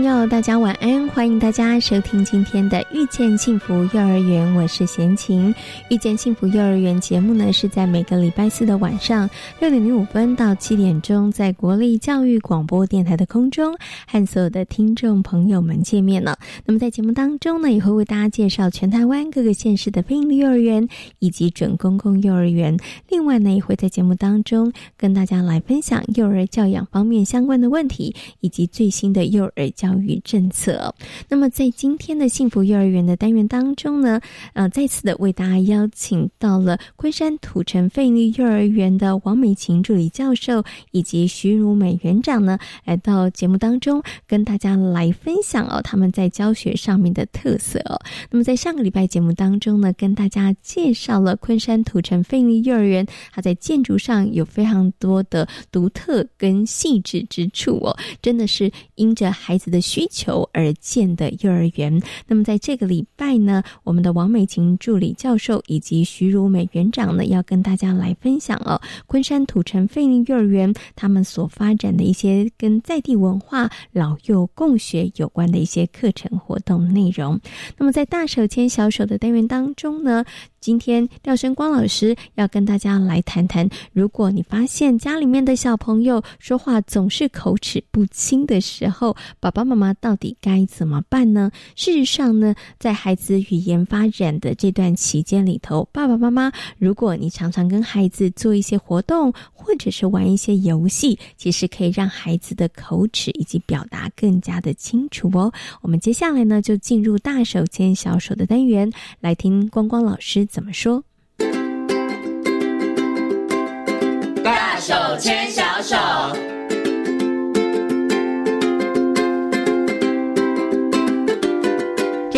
[0.00, 1.06] 朋友，大家晚安！
[1.08, 5.52] 欢迎大家收听今天的《遇见幸福幼儿园》，我是贤琴。
[5.90, 9.28] 《遇见幸福幼儿园》节目呢，是在每个礼拜四的晚上
[9.60, 16.38] 六点零五分到七点钟，在国立教育广播电台的空中和所有的听众朋友们见面了。
[16.64, 20.88] 那么在节目当中呢，也会为大家介绍全台湾各个县市的非营利幼儿园
[21.18, 22.74] 以及准公共幼儿园。
[23.10, 29.70] 另外呢，也会在节目当中跟大家来分享幼儿教养方面相关的问题，以及最新的幼儿。
[29.76, 30.94] 教教育政策。
[31.28, 34.20] 那么，在今天的幸福幼儿园的单元当中呢，
[34.52, 47.98] 呃，再次的为大家邀请到了昆山土城费力幼儿园的王美琴助理教授以及徐如美园长呢，来到节目当中跟大家来分享哦，他们在教学上面的特色哦。
[48.30, 59.70] 那么，在上个礼拜节目当中呢，跟大家介绍了昆山土城费力幼儿园，它在建筑上有非常多的独特跟细致之处哦，真的是因着孩子。
[59.70, 62.00] 的需求而建的幼儿园。
[62.26, 77.40] 那么，在这个礼拜呢，我们的王美琴助理教授以及徐如美园长呢，要跟大家来分享哦，昆山土城费力幼儿园他们所发展的一些跟在地文化老幼共学有关的一些课程活动内容。
[77.76, 80.24] 那么，在大手牵小手的单元当中呢。
[80.60, 91.50] 今天廖生光老师要跟大家来谈谈，如果你发现家里面的小朋友说话总是口齿不清的时候，爸爸妈妈到底该怎么办呢？
[91.76, 105.50] 事实上呢，在孩子语言发展的这段期间里头，爸爸妈妈，如果你常常跟孩子做一些活动，或者是玩一些游戏，其实可以让孩子的口齿以及表达更加的清楚哦。
[105.80, 110.46] 我们接下来呢，就进入大手牵小手的单元，来听光光老师。
[110.50, 111.04] 怎么说？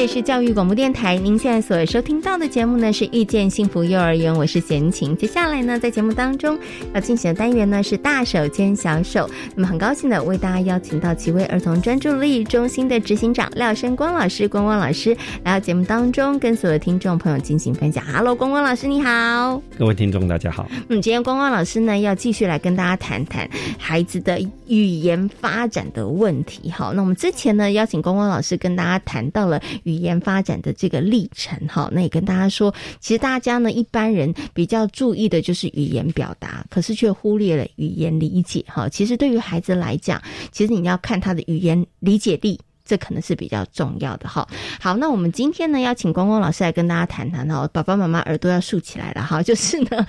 [0.03, 5.17] 这是教育广播电台，您现在所收听到的节目呢是遇见幸福幼儿园，我是贤琴。
[5.17, 6.59] 接下来呢，在节目当中
[6.93, 9.31] 要进行的单元呢是大手牵小手。
[9.55, 18.05] 那么很高兴的为大家邀请到奇威儿童专注力中心的执行长廖生光老师，光光老师来到节目当中，跟所有听众朋友进行分享。
[18.05, 20.69] Hello，光光老师你好，各位听众大家好。
[20.89, 23.49] 嗯，今天光光老师呢要继续来跟大家谈谈
[23.79, 26.69] 孩子的语言发展的问题。
[26.73, 29.92] 好，那我们之前呢邀请光光老师跟大家谈到了语。
[29.93, 38.89] 语言发展的这个历程，哈，那也跟大家说，其实大家呢，一般人比较注意的就是语言表达，可是却忽略了语言理解，哈。
[38.89, 42.59] 其实对于孩子来讲，其实你要看他的语言理解力。
[42.93, 44.47] 这可能是比较重要的哈。
[44.79, 47.67] 好，那我们今天呢，要请光光老师来跟大家谈谈哦。
[47.73, 50.07] 爸爸妈妈耳朵要竖起来了哈， 就是呢，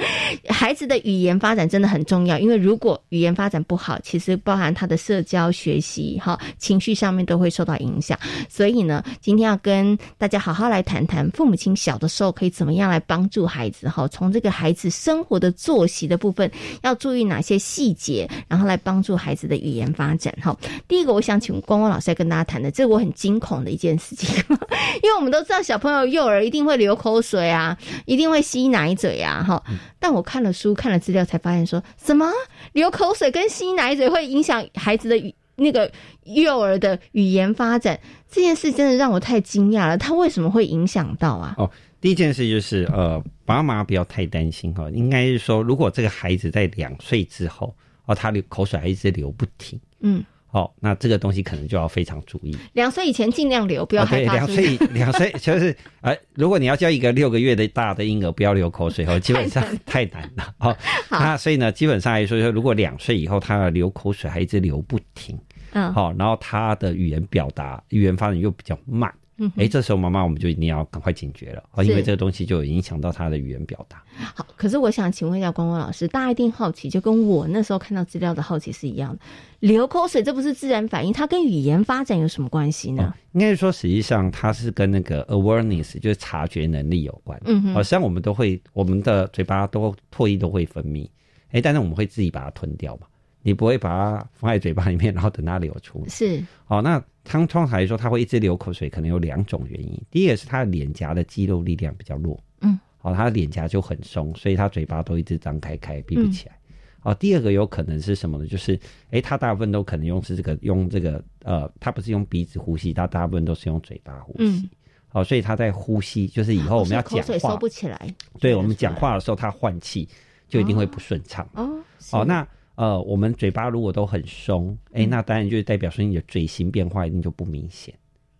[0.50, 8.20] 孩子的语言发展真的很重要，因为如果语言发展不好，其实包含他的社交、学习、哈情绪上面都会受到影响。
[8.50, 14.06] 所以呢，今天要跟大家好好来谈谈，父母亲小的时候可以怎么样来帮助孩子哈？
[14.10, 16.52] 从这个孩子生活的作息的部分，
[16.82, 20.54] 要注意哪些细节，然后来帮助孩子的语言发展哈。
[20.86, 22.73] 第一个，我想请光光老师来跟大家谈的。
[22.74, 24.44] 这我很惊恐的一件事情，
[25.04, 29.64] 因为我们都知道小朋友幼儿一定会流口水啊，一定会吸奶嘴啊，哈。
[30.00, 32.30] 但我看了书、看了资料，才发现说什么
[32.74, 35.90] 流口水跟吸奶嘴会影响孩子的语那个
[36.24, 39.98] 幼儿的语言发展，这件事真的让我太惊讶了。
[39.98, 41.54] 他为什么会影响到啊？
[41.60, 41.70] 哦，
[42.02, 47.74] 第一件事就是呃，爸妈不要太担心哈，应该是说，如果这个孩子在两岁之后
[48.06, 50.24] 哦，他流口水还一直流不停，嗯。
[50.54, 52.56] 哦，那这个东西可能就要非常注意。
[52.74, 54.34] 两岁以前尽量流，不要害怕。
[54.36, 60.54] 两岁，两岁就是呃， 如果你要教一个六个月的大的婴儿不要流口水，哦，基本上太难了。
[60.60, 60.78] 哦，
[61.10, 65.36] 那所以呢，基本上来说，说如果两岁以后他要流口水还一直流不停，
[65.72, 74.04] 嗯，好，然后他的语言表达、语言发展又比较慢，嗯，哎，这时候妈妈我们就一定要赶快警觉了，哦，因为这个东西就影响到他的语言表达。
[74.36, 79.20] 好，可是我想请问一下光光老师，大家一定好奇，就跟我那时候看到资料的好奇是一样的，
[79.60, 83.14] 流口水这不是自然反应，它跟语言发展有什么关系呢？
[83.32, 87.42] 应该是说，实际上它是跟那个 awareness，就是察觉能力有关。
[87.46, 91.10] 嗯哼，实际上我们都会，我们的嘴巴都唾液都会分泌，
[91.50, 93.08] 哎，但是我们会自己把它吞掉嘛。
[93.44, 96.04] 你不会把它放在嘴巴里面，然后等它流出。
[96.08, 100.02] 是，哦，那通通常来说，它会一直流口水，可能有两种原因。
[100.10, 106.58] 第一个是它的脸颊的肌肉力量比较弱，嗯，哦，它的脸颊就很松，所以它嘴巴都一直张开开，闭不起来。
[107.02, 108.48] 哦，第二个有可能是什么呢？
[108.48, 108.80] 就是，
[109.12, 114.70] 哎，它大部分都可能用是这个用这个呃，它不是用鼻子呼吸，它大部分都是用嘴巴呼吸。
[115.12, 118.16] 哦，所以它在呼吸，就是以后我们要讲话收不起来。
[118.40, 120.08] 对，我们讲话的时候，它换气
[120.48, 121.46] 就一定会不顺畅。
[121.56, 121.78] 哦，
[122.10, 122.48] 好，那。
[122.76, 127.94] 呃，我们嘴巴如果都很松，哎，那当然就代表说你的嘴型变化一定就不明显，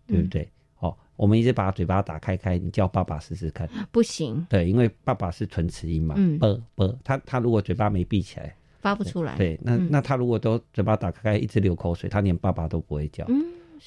[0.06, 0.48] 对不对？
[0.80, 4.44] 哦，我们一直把嘴巴打开开，你叫爸爸试试看，不行。
[4.50, 9.36] 对，因为爸爸是唇齿音嘛，啵啵，他他如果嘴巴没闭起来，发不出来。
[9.36, 13.24] 对，那那他如果都嘴巴打开开，一直流口水，他连爸爸都不会叫，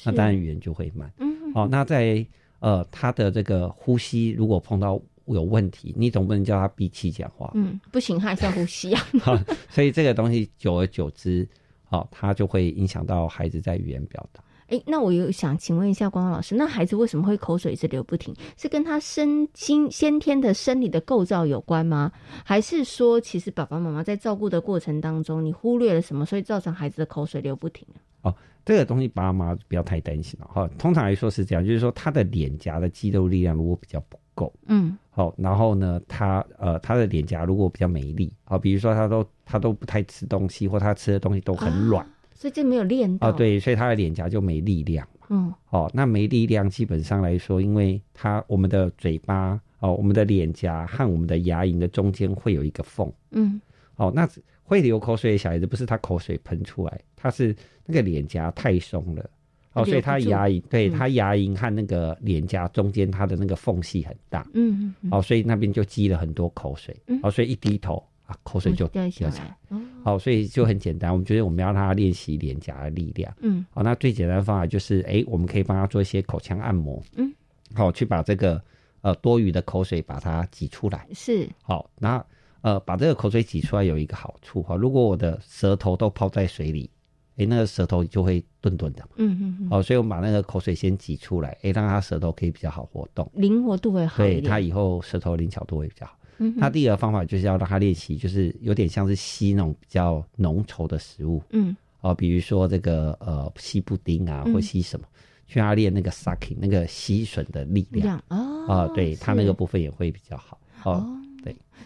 [0.06, 1.12] 那当然语言就会慢。
[1.18, 2.26] 嗯，哦，那在
[2.60, 5.02] 呃他的这个呼吸如果碰到。
[5.35, 7.51] 有问题，你总不能叫他闭气讲话。
[7.56, 9.01] 嗯，不行，他还是要呼吸啊。
[9.69, 11.47] 所以这个东西久而久之，
[11.89, 14.44] 哦，它就会影响到孩子在语言表达。
[14.68, 18.35] 哎，那我有想请问一下光光老师，那孩子为什么会口水一直流不停？
[18.57, 22.12] 是跟他身心先天的生理的构造有关吗？
[22.44, 27.88] 还是说，其实爸爸妈妈在照顾的过程当中，你忽略了什么，所以造成孩子的口水流不停
[28.24, 28.35] 哦，
[28.65, 30.69] 这个东西爸妈不要太担心了哈。
[30.77, 34.95] 通常来说是这样，就是说他的脸颊的肌肉力量如果比较不够，嗯。
[35.10, 42.06] 好，然后呢，他呃，他的脸颊如果比较没力，好，比如说他都他都不太吃东西，或他吃的东西都很软，
[42.36, 43.31] 所以这没有练到。
[43.31, 45.07] 对，所以他的脸颊就没力量。
[45.30, 53.12] 嗯，哦，那没力量，基本上来说，因为他我们的嘴巴哦，我们的脸颊和我们的牙龈的中间会有一个缝。
[53.31, 53.60] 嗯，
[53.95, 54.30] 哦，那
[54.62, 57.56] 会流口水的小孩子不是他口水喷出来，他是
[57.88, 59.30] 那个脸颊太松了。
[59.77, 64.45] 哦，所以他牙龈，对他牙龈和那个脸颊中间，它的那个缝隙很大。
[64.56, 65.12] 嗯嗯。
[65.12, 66.95] 哦，所以那边就积了很多口水。
[67.06, 67.19] 嗯。
[67.21, 69.56] 哦，所以一低头啊，口水就掉下来。
[69.69, 69.79] 哦。
[70.03, 73.31] 好，所以就很简单，我们觉得我们要让他练习脸颊的力量。
[73.41, 73.63] 嗯。
[73.75, 77.00] 哦，那最简单的方法就是，哎，我们可以帮他做一些口腔按摩。
[77.15, 77.31] 嗯。
[77.75, 78.59] 好，去把这个
[79.01, 81.07] 呃多余的口水把它挤出来。
[81.13, 81.47] 是。
[81.62, 82.25] 好，那
[82.62, 86.89] 呃把这个口水挤出来有一个好处哈，如果我的舌头都泡在水里。
[87.38, 96.18] 哎，那个舌头就会顿顿的，嗯嗯嗯，哦，所以我们把那个口水先挤出来，哎，让他舌头可以比较好活动，灵活度会好对他以后舌头灵巧度会比较好。
[96.39, 105.06] 嗯，他第二个方法就是要让他练习，就是有点像是吸那种比较浓稠的食物，嗯，哦，比如说这个呃吸布丁啊，或吸什么，
[105.48, 111.06] 去他练那个 sucking 那个吸吮的力量，哦，啊，对他那个部分也会比较好，哦。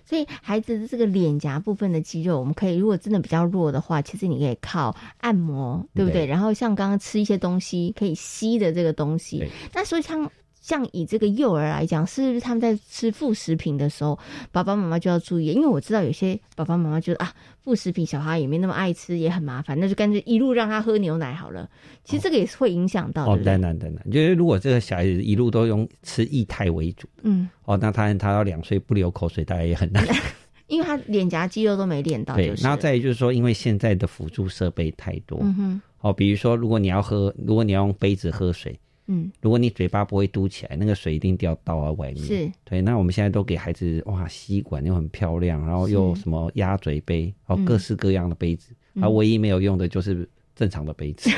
[0.06, 6.26] 所以孩子的这个脸颊部分的肌肉，我们可以如果真的比较弱的话，其实你可以靠按摩，对不对？
[6.26, 10.30] 然后像刚刚吃一些东西可以吸的这个东西，那所以像。
[10.72, 14.18] 像以这个幼儿来讲，是不是他们在吃副食品的时候，
[14.54, 15.48] 爸爸妈妈就要注意？
[15.48, 21.70] 因为我知道有些爸爸妈妈觉得啊，副食品小孩也没那么爱吃，也很麻烦，那就干脆一路让他喝牛奶好了。
[22.06, 23.26] 其实这个也是会影响到。
[23.26, 30.08] 哦，当然当然，就是如果这个小孩子一路都用吃液态为主，嗯，哦，那他他要两岁不流口水，大概也很难，
[30.68, 32.38] 因为他脸颊肌肉都没练到。
[32.38, 38.80] 对，然后再就是说，因为现在的辅助设备太多，嗯哼，哦，比如说如果你要喝，如果你要用杯子喝水。
[39.12, 42.24] 嗯，如果你嘴巴不会嘟起来，那个水一定掉到了外面。
[42.24, 42.82] 是，对。
[42.82, 48.74] 那我们现在都给孩子哇，吸管又很漂亮，然后又什么鸭嘴杯，哦，各式各样的杯子。
[49.02, 51.30] 啊，唯一没有用的就是正常的杯子。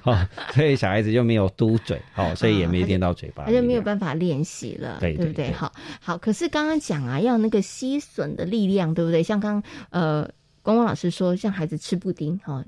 [0.00, 0.16] 好，
[0.54, 5.52] 所以小孩子就没有嘟嘴，哦，所以也没练到嘴巴，他就没有办法练习了，对对不对？
[5.52, 6.16] 好，好。
[6.16, 9.22] 可是刚刚讲啊，要那个吸吮的力量，对不对？
[9.22, 10.26] 像刚呃。
[10.62, 12.64] 光光老师说，像孩子吃布丁，哈，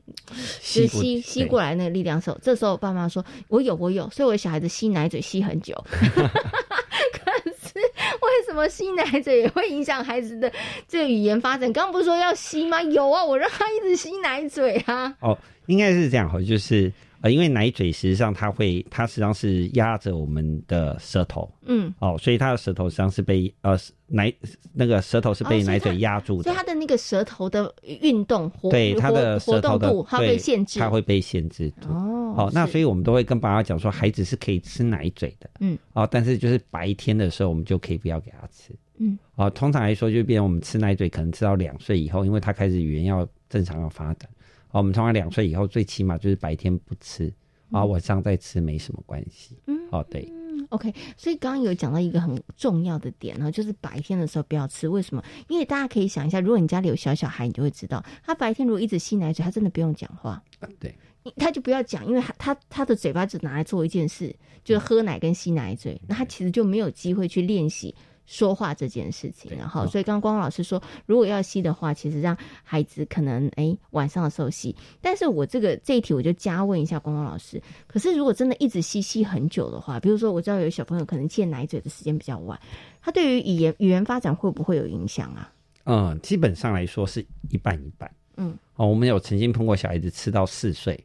[0.61, 5.75] 就吸吸过来那个力量时候，这时候爸妈说：“我有，我有。”所以，我小孩子吸奶嘴吸很久。
[5.91, 7.33] 可
[7.63, 10.51] 是，为什么吸奶嘴也会影响孩子的
[10.89, 11.73] 这个语言发展？
[11.73, 12.81] 刚刚不是说要吸吗？
[12.83, 15.15] 有啊，我让他一直吸奶嘴啊。
[15.21, 16.93] 哦，应该是这样哈，就是。
[17.23, 24.33] 呃，因为奶嘴实际上它会，它实际上是压着我们的舌头，嗯，哦，所以它的舌头实际上是被呃奶
[24.73, 31.89] 那个舌头是被奶嘴压住的，所以它的那个舌头的运动，对它的活动度，它被限制，它会被限制住。
[31.91, 44.27] 哦，好，那所以我们都会跟爸爸讲说，孩子是可以吃奶嘴的，嗯，哦，但是就是白天的时候，我们就可以不要给他吃，嗯，哦，通常来说就变成我们吃奶嘴，可能吃到两岁以后，因为他开始语言要正常要发展。
[44.73, 47.33] 我们通常两岁以后，最起码就是白天不吃，
[47.71, 49.57] 啊，晚上再吃没什么关系。
[49.67, 50.31] 嗯，哦，对。
[50.69, 54.87] OK，所以刚刚有讲到一个很重要的点呢，就是白天的时候不要吃。
[54.87, 55.25] 为什么？
[55.49, 60.41] 因为大家可以想一下，如果你家里有小小孩，你就会知道，他白天如果一直吸奶嘴，他真的不用讲话。
[60.79, 60.95] 对，
[61.37, 67.93] 他就不要讲，因为他他他的嘴巴只拿来做一件事，就是喝奶跟吸奶嘴，那他其实就没有机会去练习。
[68.27, 74.75] 说话这件事情，然后，所以刚刚光光老师说，如果要吸的话，其实让孩子可能哎晚上的时候吸。
[75.01, 82.59] 但是我这个这一题我就加问一下光光老师，可是如果真的一直吸吸很久的话，比如说我知道有小朋友可能戒奶嘴的时间比较晚，
[83.03, 85.53] 他对于语言语言发展会不会有影响啊？
[85.85, 88.11] 嗯，基本上来说是一半一半。
[88.37, 90.99] 嗯，哦，我们有曾经碰过小孩子吃到四岁。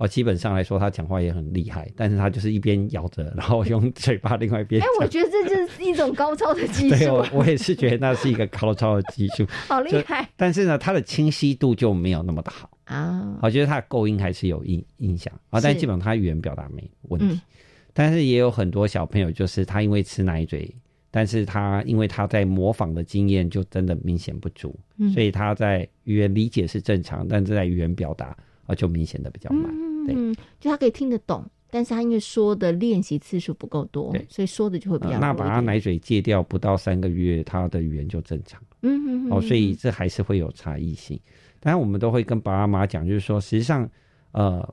[0.00, 4.80] 哦，基本上来说，他讲话也很厉害，但是他就是一边咬着，然后用嘴巴另外一边。
[4.80, 6.96] 哎，我觉得这就是一种高超的 技术。
[6.96, 10.26] 对，我我也是觉得那是一个高超的技术， 好厉害。
[10.38, 13.38] 但是呢，它的清晰度就没有那么的好啊。
[13.42, 17.38] 我觉得他的构音还是有影影响啊，但基本上他语言表达没问题。
[17.92, 20.74] 但是也有很多小朋友，就是他因为吃奶嘴，
[21.10, 24.74] 但是他因为他在模仿的经验就真的明显不足，
[25.12, 29.68] 所以他在语言理解是正常，但是在语言表达啊就明显的比较慢。
[29.74, 29.89] 嗯，
[30.58, 35.18] 就他可以听得懂，但是他因为说的练习次数不够多，所以说的就会比较。
[35.18, 38.60] 那把他奶嘴戒掉不到三个月，他的语言就正常。
[38.82, 41.20] 嗯嗯哦，所以这还是会有差异性。
[41.60, 43.88] 当然，我们都会跟爸爸妈妈讲，就是说，实际上，
[44.32, 44.66] 呃，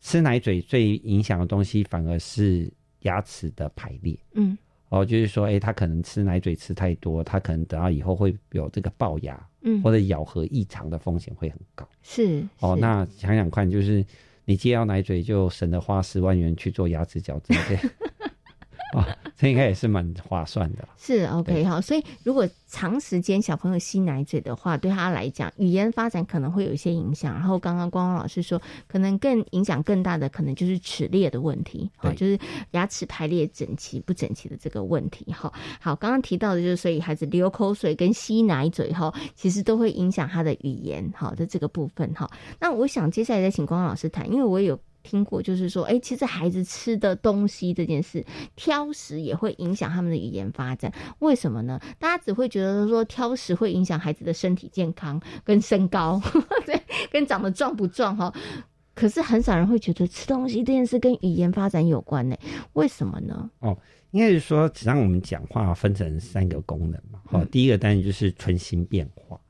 [0.00, 2.68] 吃奶嘴最影响的东西反而是
[3.02, 4.18] 牙齿的排列。
[4.32, 4.58] 嗯，
[4.88, 11.88] 哦，就是说，哎，他可能吃奶嘴吃太多，他可能等到以后会有这个龅牙，嗯，或者咬合异常的风险会很高。
[12.02, 14.04] 是哦，那想想看，就是。
[14.44, 17.78] 你接到奶嘴就省得花十万元去做牙齿矫正，对。
[18.92, 20.86] 啊，这应该也是蛮划算的。
[20.98, 27.34] 是 OK 哈，所以如果长时间小朋友吸奶嘴的话，对他来讲语言发展可能会有一些影响。
[27.34, 32.38] 然后刚刚光光老师说，可能更影响更大的可能就是齿列的问题，好，就是
[32.72, 35.24] 牙齿排列整齐不整齐的这个问题。
[35.32, 42.30] 哈，好，刚刚提到的就是，所以孩子流口水跟吸奶嘴哈，其实都会影响他的语言好的这个部分哈。
[42.60, 44.78] 那我想接下来再请光光老师谈，因为我有。
[45.02, 48.24] 听过，就是说，哎，其实孩子吃的东西这件事，
[48.56, 50.92] 挑食也会影响他们的语言发展。
[51.18, 51.80] 为什么呢？
[51.98, 56.20] 大家只会觉得说挑食会影响孩子的身体健康跟身高，
[56.64, 56.80] 对，
[57.10, 58.32] 跟长得壮不壮哈。
[58.94, 62.36] 可是很少人会觉得吃东西这件事跟语言发展有关呢？
[62.74, 63.50] 为什么呢？
[63.60, 63.76] 哦，
[64.10, 67.20] 应该是说，只让我们讲话分成三个功能嘛。
[67.30, 69.40] 哦，第一个当然就是唇形变化。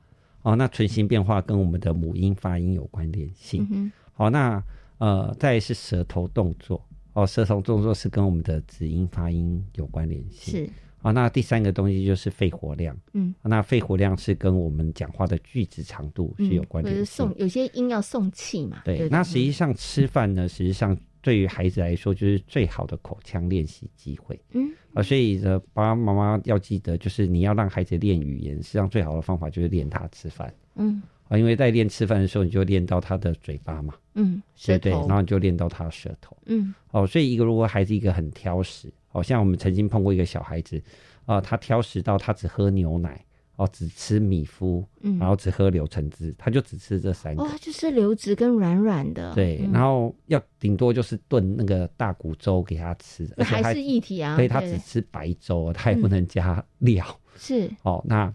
[0.43, 3.91] 哦，那唇形变化跟我们的母音发音有关联性。
[4.13, 4.63] 好，那。
[5.03, 6.81] 呃，再是舌头动作
[7.11, 10.65] 哦，舌头动作是跟我们的子音发音有关联性。
[10.65, 10.69] 是
[11.01, 17.05] 啊，那第三个东西就是肺活量，嗯，那肺活量是跟我们讲话的句子长度是有关联性。
[17.05, 18.81] 送有些音要送气嘛。
[18.85, 24.39] 对，那实际上吃饭呢，实际上对于孩子来说就是最好的口腔练习机会。
[24.53, 30.53] 嗯啊，所以呢，爸爸妈妈要记得，就是你要让孩子练语言，实际上最好的方法就是练他吃饭。
[30.75, 31.03] 嗯。
[31.33, 40.79] 啊，因为在练吃饭的时候，你就练到他的嘴巴嘛，嗯，对对，然后你就练到他的舌头，嗯，哦，所以一个如果孩子一个很挑食，好像我们曾经碰过一个小孩子，
[41.25, 43.19] 啊，他挑食到他只喝牛奶，
[43.55, 54.77] 哦，只吃米麸，嗯，然后只喝柳橙汁，他就只吃这三个，哦，就是流质跟软软的，对，然后要顶多就是炖那个大骨粥给他吃，还是一体啊，所以他只。
[54.77, 58.31] 吃白粥，他也不能加料，是，哦，那。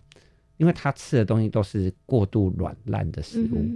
[0.58, 3.66] 因为他吃的东西都是过度软烂的食物，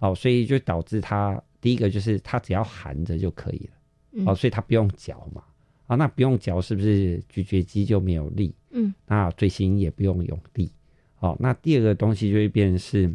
[0.00, 5.44] 哦，所以就导致他第一个就是他只要含着就可以了，哦，所以他不用嚼嘛，
[5.86, 8.54] 啊，那不用嚼是不是咀嚼肌就没有力？
[8.70, 10.70] 嗯，那嘴型也不用用力，
[11.20, 13.12] 哦，那第二个东西就会变是，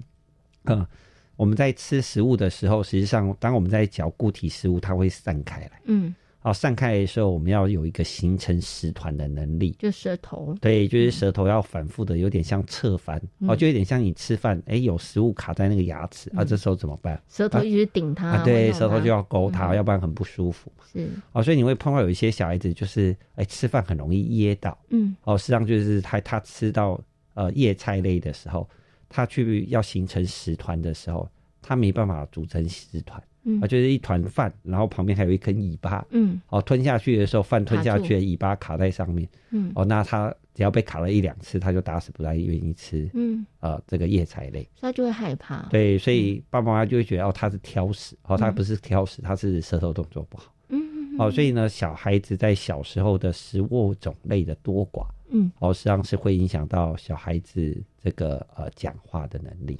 [0.63, 0.87] 呃，
[1.35, 6.13] 我们在吃食物的时候，实际上当我们在嚼固体食物，它会散开来，嗯。
[6.45, 10.55] 好，散开的时候，我们要有一个形成食团的能力，就舌头。
[10.61, 17.19] 对，就是舌头要反复的，有点像侧翻，哦，就有点像你吃饭，哎，有食物卡在那个牙齿，啊，这时候怎么办？
[17.27, 20.71] 舌头一直顶它，对，舌头就要勾它，要不然很不舒服。
[20.93, 27.01] 是，哦，所以你会碰到有一些小孩子，就是哎，吃饭很容易噎到，嗯，哦，实际上就是他他吃到
[27.33, 28.69] 呃叶菜类的时候，
[29.09, 31.27] 他去要形成食团的时候，
[31.59, 33.19] 他没办法组成食团。
[33.61, 59.77] 啊，就是一团饭，然后旁边还有一根尾巴，嗯，哦，吞下去的时候，饭吞下去，尾巴卡在上面，嗯，哦，那他只要被卡了一两次，他就打死不太愿意吃，嗯，呃，这个叶菜类，他就会害怕，对，所以爸爸妈妈就会觉得哦，他是挑食，哦，他不是挑食，他是舌头动作不好，嗯，哦，所以呢，小孩子在小时候的食物种类的多寡，嗯，哦，实际上是会影响到小孩子这个呃讲话的能力。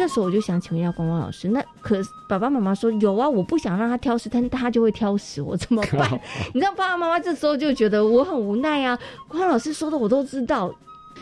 [0.00, 6.10] 这时候我就想请问一下光光老师，那可爸爸妈妈说有啊，我不想让他挑食，但他就会挑食，我怎么办？
[6.54, 8.98] 你知道爸爸妈妈这时候就觉得我很无奈啊。
[9.28, 10.74] 光光老师说的我都知道，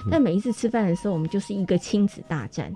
[0.08, 2.72] 但每一次吃饭的时候，我们就是一个亲子大战，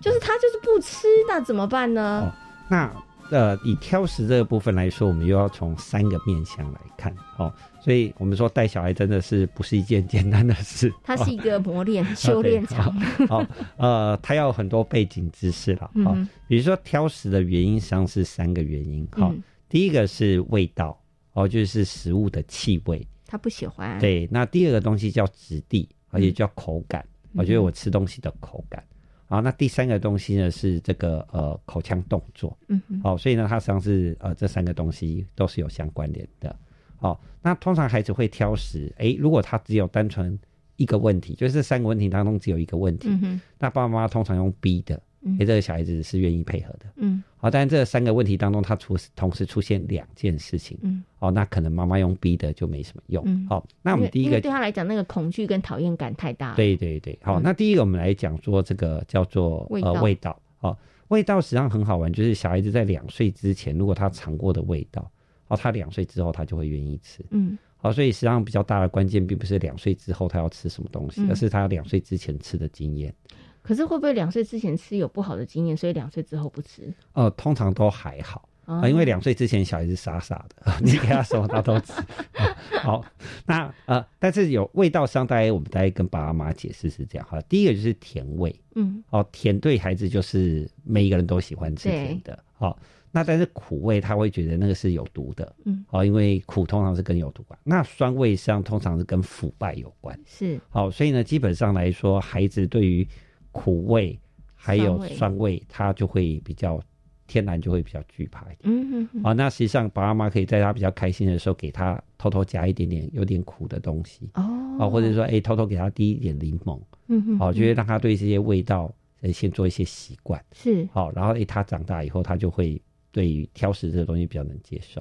[0.00, 2.34] 就是他就是不吃，那怎么办呢？
[2.68, 2.90] 那。
[3.30, 7.50] 呃，以挑食这个部分来说，我们又要从三个面向来看哦。
[7.84, 12.98] 所以我们说带小孩真的是不是一件简单的事， 它是一个磨练、 修炼场。
[13.28, 15.90] 好，呃，它要很多背景知识了。
[16.02, 16.16] 好，
[16.48, 19.06] 比如说挑食的原因实际上是三个原因。
[19.12, 19.34] 好，
[19.68, 20.98] 第一个是味道，
[21.34, 23.98] 哦，就是食物的气味，他不喜欢。
[23.98, 27.04] 对，那第二个东西叫质地，而且叫口感。
[27.34, 28.82] 我觉得我吃东西的口感。
[29.26, 36.54] 好，那第三个东西呢是这个呃口腔动作，嗯，好，所以呢它实际上是呃这三个东西都是有相关联的。
[37.04, 40.38] 好，那通常孩子会挑食，哎，如果他只有单纯
[40.76, 43.10] 一个问题，就是这三个问题当中只有一个问题，
[43.58, 44.98] 那爸爸妈妈通常用逼的。
[45.38, 60.76] 哎，这个小孩子是愿意配合的，嗯，好，但是这三个问题当中，他出同时出现两件事情，嗯，哦，那可能妈妈用逼的就没什么用，好，那我们第一个对他来讲，那个恐惧跟讨厌感太大，对对对，好，那第一个我们来讲说这个叫做呃味道，哦，
[61.08, 65.10] 味道实际上很好玩，就是小孩子在两岁之前，如果他尝过的味道，
[65.48, 73.14] 哦，他两岁之后他就会愿意吃，嗯，好，所以实际上比较大的关键并不是两岁之后他要吃什么东西，而是他两岁之前吃的经验。
[73.62, 76.92] 可是会不会两岁之前吃有不好的经验，所以两岁之后不吃？
[77.14, 81.92] 呃，通常都还好啊，因为两岁之前小孩子傻傻的， 你给他什么他都吃。
[82.82, 83.02] 好，
[83.46, 87.40] 那呃，但是有味道上，大概我们大概跟爸爸妈妈解释是这样哈。
[87.42, 92.78] 第一个就是甜味，嗯，哦，甜对孩子就是每一个人都喜欢吃甜的，好，
[93.14, 97.56] 那但是苦味他会觉得那个是有毒的，嗯，好，因为苦通常是跟有毒啊。
[97.62, 103.06] 那酸味上通常是跟腐败有关，是好，所以呢，基本上来说，孩子对于
[103.52, 104.18] 苦味
[104.52, 106.82] 还有酸味，他就会比较
[107.28, 108.58] 天然，就会比较惧怕一点。
[108.64, 109.22] 嗯嗯。
[109.22, 114.28] 啊，那实际上爸爸妈妈可以在他比较开心的时候，给他偷偷加一点点有点苦的东西。
[114.34, 114.42] 哦。
[114.80, 116.80] 啊，或者说，哎，偷偷给他滴一点柠檬。
[117.06, 117.38] 嗯哼。
[117.38, 120.42] 好，就会让他对这些味道，呃，先做一些习惯。
[120.52, 120.86] 是。
[120.92, 122.80] 好，然后哎，他长大以后，他就会
[123.14, 125.00] 对于挑食这个东西比较能接受。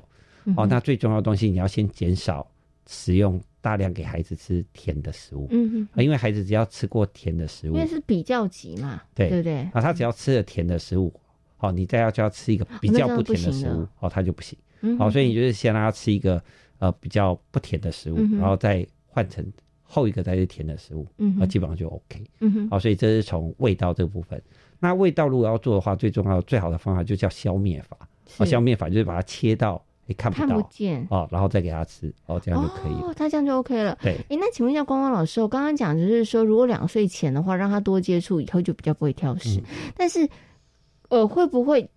[0.56, 2.48] 哦，那最重要的东西，你要先减少
[2.88, 3.42] 食用。
[3.64, 9.60] 大量给孩子吃甜的食物，嗯哼，因为孩子只要吃过甜的食物，因为是比较级嘛，对对不对？
[9.72, 11.14] 啊，他只要吃了甜的食物，
[11.56, 14.60] 好，你再要叫他吃一个比较不甜的食物，哦，他就不行。
[14.98, 16.44] 好，所以你就是先让他吃一个
[16.80, 19.46] 呃比较不甜的食物，然后再换成
[19.82, 22.22] 后一个再是甜的食物，嗯，啊，基本上就 OK。
[22.42, 24.44] 嗯哼，好，所以这是从味道这部分。
[24.84, 27.98] 那味道如果要做的话，最重要最好的方法就叫消灭法。
[28.38, 29.82] 哦，消灭法就是把它切到。
[30.06, 33.14] 你看不到，看不见哦，然后再给他吃哦，这样就可以了。
[33.14, 33.98] 他这样就 OK 了。
[34.02, 39.64] 对，哎，那请问一下光光老师，我刚刚讲就是说，如果两岁前的话，让他多接触，以后就比较不会挑食。
[39.96, 40.28] 但是，
[41.08, 41.90] 呃，会不会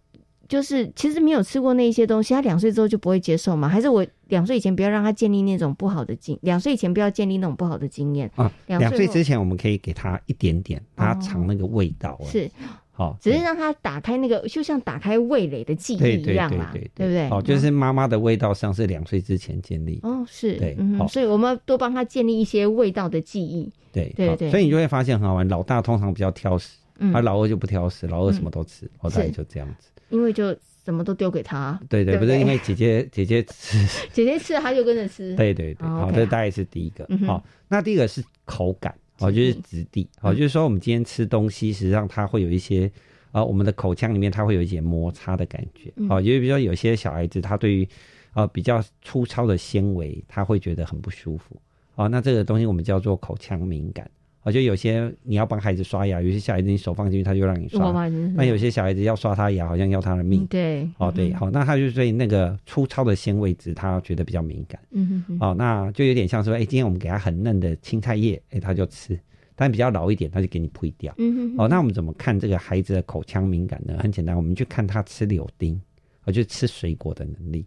[0.48, 3.68] 就是其实没有吃过那些东西，他两岁之后就不会接受吗？
[3.68, 8.50] 还是我两岁以前不要让他建立那种不好的经，两岁以前不要建立那种不好的经验啊？
[8.66, 12.18] 两岁之前我们可以给他一点点，让他尝那个味道。
[12.24, 12.50] 是。
[12.92, 17.28] 好，只是让他打开那个，就像打开味蕾的记忆一样嘛，对不对？
[17.28, 20.00] 哦，就是妈妈的味道像是两岁之前建立。
[20.02, 23.70] 哦，是，对，好，所以我们多帮他建立一些味道的记忆。
[23.92, 24.50] 对，对对。
[24.50, 26.78] 所以你就会发现很好玩，老大通常比较挑食，
[27.12, 29.90] 而老二就不挑食，老二什么都吃，哦，大概就这样子。
[30.08, 31.78] 因为就什么都丢给他。
[31.88, 33.78] 对对，不是因为姐姐 姐姐吃，
[34.12, 35.34] 姐姐吃他就跟着吃。
[35.36, 37.08] 对 对对，好，这大概是第一个。
[37.26, 42.90] 好，那第一个是口感，哦，就是质地，好，就是说我们今天吃东西，实际上它会有一些。
[43.32, 47.86] 啊，我们的口腔里面它会有一些摩擦的感觉，哦，因为比如说有些小孩子他对于
[48.32, 51.54] 啊比较粗糙的纤维他会觉得很不舒服，
[51.96, 54.10] 哦，那这个东西我们叫做口腔敏感，
[54.46, 57.90] 哦，就有些你要帮孩子刷牙，有些小孩子你手放进去他就让你刷，
[58.36, 69.18] 那有些小孩子要刷他牙好像要他的命，对，哦对，好，那他就对那个粗糙的纤维质他觉得比较敏感，嗯哼，哦，那就有点像说，哎，今天我们给他很嫩的青菜叶，哎，他就吃。
[69.58, 71.14] 但比较老一点，他就给你呸掉。
[71.16, 71.54] 嗯哼。
[71.56, 73.96] 哦，那我们怎么看这个孩子的口腔敏感呢？
[74.00, 75.80] 很简单，我们去看他吃柳丁，
[76.24, 77.64] 哦，就吃水果的能力。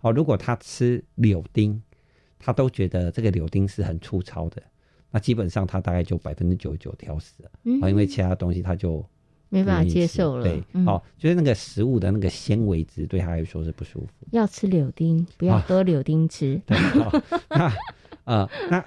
[0.00, 1.80] 哦，如果他吃柳丁，
[2.40, 4.60] 他都觉得这个柳丁是很粗糙的，
[5.10, 7.50] 那基本上他大概就百分之九十九挑食了。
[7.64, 7.80] 嗯。
[7.88, 9.04] 因为其他东西他就
[9.48, 10.44] 没办法接受了。
[10.44, 10.62] 对。
[10.86, 14.26] 哦，就是那个食物的那个纤维质对他来说是不舒服。
[14.30, 16.60] 要吃柳丁，不要喝柳丁汁。
[16.66, 16.76] 对。
[17.48, 17.72] 那
[18.24, 18.84] 啊，那。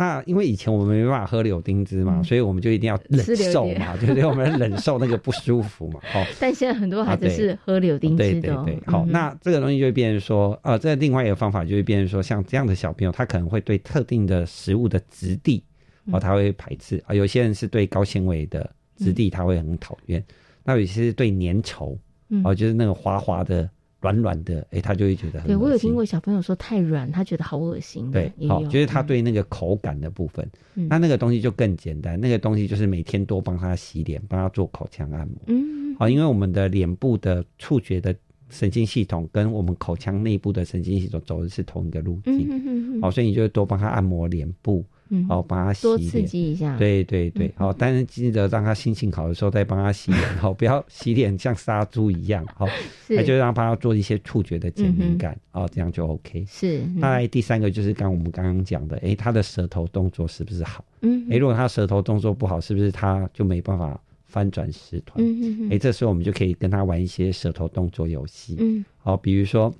[0.00, 4.24] 那因为以前我们没办法喝柳丁汁嘛，所以我们就一定要忍受嘛，对不对？
[4.24, 5.98] 我们忍受那个不舒服嘛。
[6.12, 8.40] 好，但现在很多孩子是喝柳丁汁的。
[8.40, 15.64] 对对对，好，那这个东西就会变成说，呃，这另外一个方法就会变成说，像这样的小朋友，他可能会对特定的食物的质地，
[16.12, 17.12] 哦，他会排斥啊。
[17.12, 20.24] 有些人是对高纤维的质地他会很讨厌。
[20.62, 21.98] 那有些是对粘稠，
[22.44, 23.68] 哦，就是那个滑滑的。
[24.00, 25.48] 软软的，哎，他就会觉得很。
[25.48, 28.10] 对我有听过小朋友说太软，他觉得好恶心。
[28.12, 32.20] 对，好，就是他对那个口感的部分，那那个东西就更简单。
[32.20, 35.36] 那个东西就是每天多帮他洗脸，帮他做口腔按摩。
[35.46, 38.14] 嗯，好，因为我们的脸部的触觉的
[38.50, 42.46] 神经系统跟我们口腔内部的神经系统走的是同一个路径。
[42.50, 43.00] 嗯。
[43.00, 44.84] 好，所以你就多帮他按摩脸部。
[45.10, 46.76] 嗯，好，帮他洗多刺激一下。
[46.76, 52.66] 对对对，好，但是记得让他心情好的时候再帮他洗脸，好，不要洗脸像杀猪一样，好，
[53.08, 56.44] 那就让他做一些触觉的减敏感，哦，这样就 OK。
[56.46, 56.80] 是。
[56.96, 60.84] 那第三个就是刚我们刚刚讲的，哎，他的舌头动作是不是好？
[61.00, 61.26] 嗯。
[61.30, 65.24] 哎，如果他舌头动作不好，是不是他就没办法翻转食团？
[65.24, 65.72] 嗯嗯嗯。
[65.72, 68.56] 哎，这时候我们就可以跟他玩一些舌头动作游戏。
[68.58, 68.84] 嗯。
[68.98, 69.74] 好，比如说，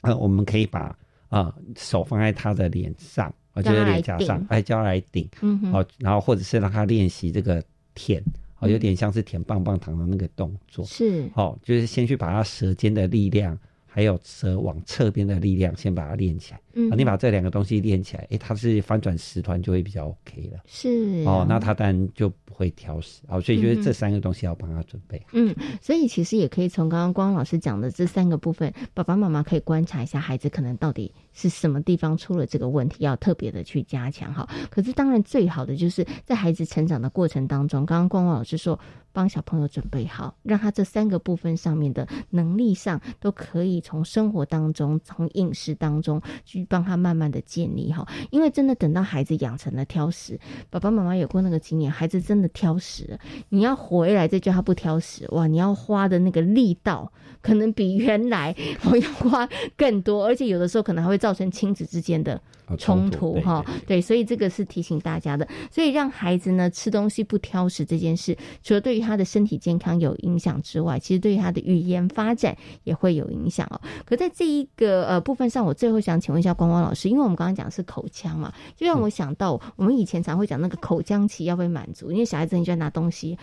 [0.00, 0.96] 呃，我们可以把
[1.28, 3.32] 啊手放在他的脸上。
[3.54, 5.28] 我就在脸颊上，哎，叫他来顶，
[5.72, 7.62] 好，然后或者是让他练习这个
[7.94, 8.22] 舔，
[8.58, 13.58] 哦，有点像是舔棒棒糖的那个动作，是，好，就是先去把他舌尖的力量。
[13.92, 16.60] 还有舌往侧边的力量，先把它练起来。
[16.74, 20.60] 嗯，你把这两个东西练起来，哎，它是翻转食团就会比较 OK 了。
[20.64, 23.20] 是哦，那他当然就不会挑食。
[23.26, 25.20] 哦，所以就是这三个东西要帮他准备。
[25.32, 34.48] 嗯，所以其实也可以从刚刚光老师讲的这三个部分，爸爸妈妈可以观察一下孩子可能到底是什么地方出了这个问题，要特别的去加强哈。
[34.70, 38.78] 可是当然最好的就是在孩子成长的过程当中，刚刚光光老师说。
[39.12, 48.06] 帮小朋友准备好，让他这三个部分上面的能力上都可以从生活当中、从饮食当中去帮他慢慢的建立哈。
[48.30, 50.38] 因为真的等到孩子养成了挑食，
[50.70, 62.40] 爸爸妈妈有过那个经验，孩子真的挑食，你要回来再叫他不挑食，哇，你要花的那个力道可能比原来我要花更多，而且有的时候可能还会造成亲子之间的。
[62.78, 65.44] 冲突哈，对，所以这个是提醒大家的。
[65.72, 73.80] 所以让孩子呢吃东西不挑食这件事，除了对于他的身体健康有影响之外，其实对于他的语言发展也会有影响哦。
[74.04, 83.36] 可在这一个呃部分上，我最后想请问一下光光老师，因为我们刚刚讲是口腔嘛，就让我想到我们以前常会讲那个口腔期要被满足，因为小孩子很喜欢拿东西。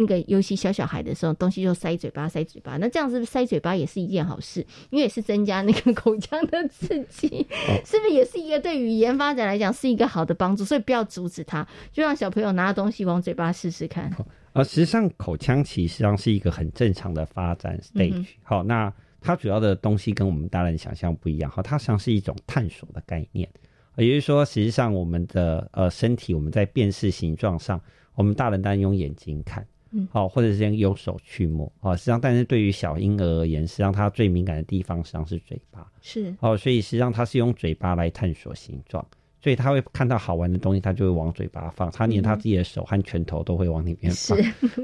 [0.00, 2.76] 那个尤其小小孩的时候，东西就塞嘴巴，塞嘴巴。
[2.76, 4.64] 那这样是不是塞嘴巴也是一件好事？
[4.90, 7.28] 因为也是增加那个口腔的刺激，
[7.84, 10.64] 是不是也是一个对语言发展来讲是一个好的帮助？
[10.64, 14.08] 所以不要阻止他，就让小朋友拿东西往嘴巴试试看。
[14.52, 18.26] 呃，实际上口腔其实际上是一个很正常的发展 stage。
[18.44, 21.50] 好，那它主要的东西跟我们大人想象不一样。
[21.50, 23.48] 好，它实际上是一种探索的概念。
[23.96, 27.80] 也就是说，实际上我们的呃身体，我们在辨识形状上，
[28.14, 29.66] 我们大人当然用眼睛看。
[29.90, 39.04] 嗯，好，或者是用手去摸，哦，实际上，但是对于小婴儿而言，实际上他最敏感的地方实际上是嘴巴，是，哦，所以实际上他是用嘴巴来探索形状，
[39.40, 44.38] 所以他会看到好玩的东西，他就会往嘴巴放，他连他自己的手和拳头都会往里面放，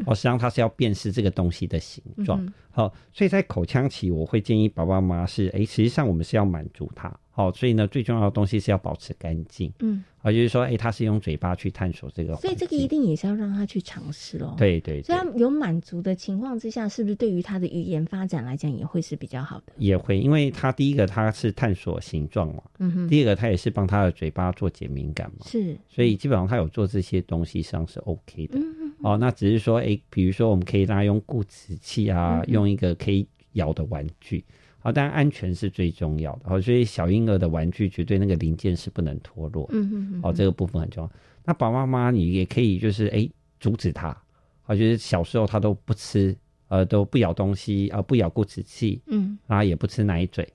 [0.07, 7.15] 哦，实际上他是要辨识这个东西的形状，好，所以在口腔期，我会建议爸爸妈妈是，哎，实际上我们是要满足他。
[7.37, 9.73] 好，所以呢，最重要的东西是要保持干净。
[9.81, 14.55] 嗯，啊，就是说，哎，他是用嘴巴去探索这个，所以这个一定也是要让他去尝试哦。
[14.57, 19.73] 对对，所以他有满足的情况之下，是不是对于他的语言发展来讲也会是比较好的？
[19.79, 28.61] 也会，因为他第一个他是探索形状嘛，嗯哼，第二个他也是帮他的嘴巴做减敏感嘛，是，所以基本上他有做这些东西上是 OK 的。
[28.61, 34.45] 嗯哼，哦，那只是说，哎，比如说我们可以让他用固齿器啊，用一个可以咬的玩具。
[34.85, 36.51] 好，但安全是最重要的。
[36.51, 39.67] 好，所以小婴儿的玩具绝对那个零件是不能脱落。
[39.73, 40.23] 嗯嗯嗯。
[40.23, 41.11] 好，这个部分很重要。
[41.43, 43.27] 那爸爸妈妈你也可以就是哎
[43.59, 44.15] 阻止他。
[44.61, 46.37] 好，就是小时候他都不吃，
[46.69, 50.47] 呃都不咬东西，呃不咬固齿器，嗯，然后也不吃奶嘴。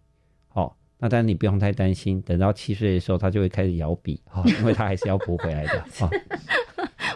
[0.47, 5.79] 好，那但是你不用太担心，等到七岁的时候他就会开始咬笔，哈，因为他还是要补回来的。
[6.05, 6.09] 啊。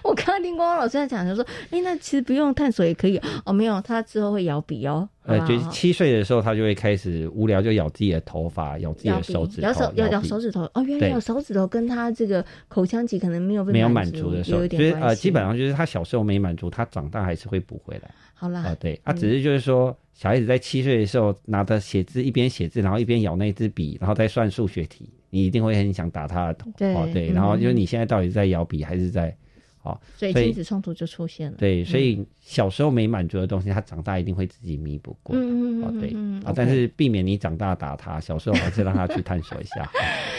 [0.04, 5.08] 我刚刚听光光老师在讲，就说：“哎，那其实不用探索也可以哦。”没有，他之后会咬笔哦。
[5.24, 10.64] 呃，就是七岁的时候，他就会开始无聊，就咬自己的头发，咬自己的手指，咬手咬咬手指头。
[10.74, 18.12] 哦，原来咬手指头跟他这个口腔期可能没有没有满足的时候，就是呃，基本上就是他小时候没满足，他长大还是会补回来。
[18.44, 26.70] 好啦，啊，对，啊只是就是说，小孩子在七岁的时候拿着写字，一边写字，然后一边咬那支笔，然后再算数学题，你一定会很想打他的头。
[26.76, 29.34] 对，对，然后就是你现在到底在咬笔还是在？
[29.84, 31.58] 哦，所以亲子冲突就出现了。
[31.58, 35.38] 对，所以小时候没满足的东西，他长大一定会自己弥补过。
[35.38, 36.00] 嗯嗯嗯。
[36.02, 39.90] 对啊，但是避免你长大打他，小时候还是让他去探索一下。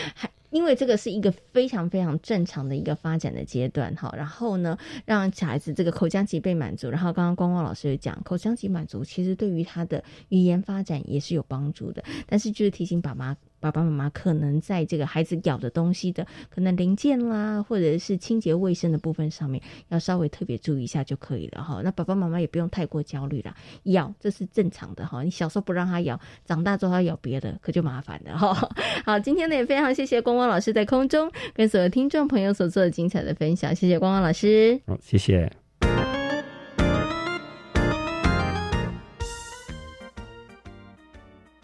[0.54, 4.14] 因为这个是一个非常非常正常的一个发展的阶段哈。
[4.16, 12.04] 然后呢，让小孩子这个口腔期被满足，然后刚刚光光老师有讲，口腔期满足其实对于他的语言发展也是有帮助的。
[12.28, 13.36] 但是就是提醒爸妈。
[13.64, 21.80] 爸爸妈妈可能在这个孩子咬的东西的可能零件啦，或者是清洁卫生的部分上面，要稍微特别注意一下就可以了哈。
[21.82, 25.22] 那爸爸妈妈也不用太过焦虑了，咬这是正常的哈。
[25.22, 28.68] 你小时候不让他咬，长大之后他咬别的，可就麻烦了哈。
[29.06, 34.78] 好，今天呢也非常谢谢光光老师在空中跟所有听众朋友所做的精彩的分享，谢谢光光老师。
[34.86, 35.63] 好，谢谢。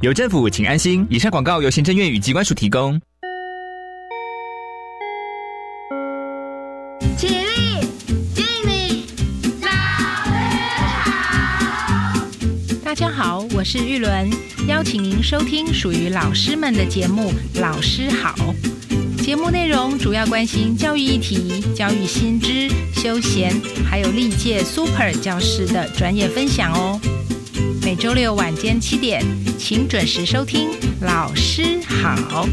[0.00, 1.04] 有政府，请安心。
[1.10, 3.00] 以上广告由行政院与机关署提供。
[7.16, 7.80] 起立，
[8.32, 9.04] 敬礼，
[9.60, 9.70] 老
[10.22, 10.30] 师
[10.86, 12.26] 好。
[12.84, 14.30] 大家好，我是玉伦，
[14.68, 18.36] 邀请您收听属于老师们的节目《老师好》。
[19.24, 23.52] 节目内容主要关心教育议题、教育新知、休闲，
[23.84, 27.00] 还有历届 Super 教师的专业分享哦。
[27.82, 29.24] 每周六晚间七点，
[29.58, 30.70] 请准时收听。
[31.02, 32.46] 老师好，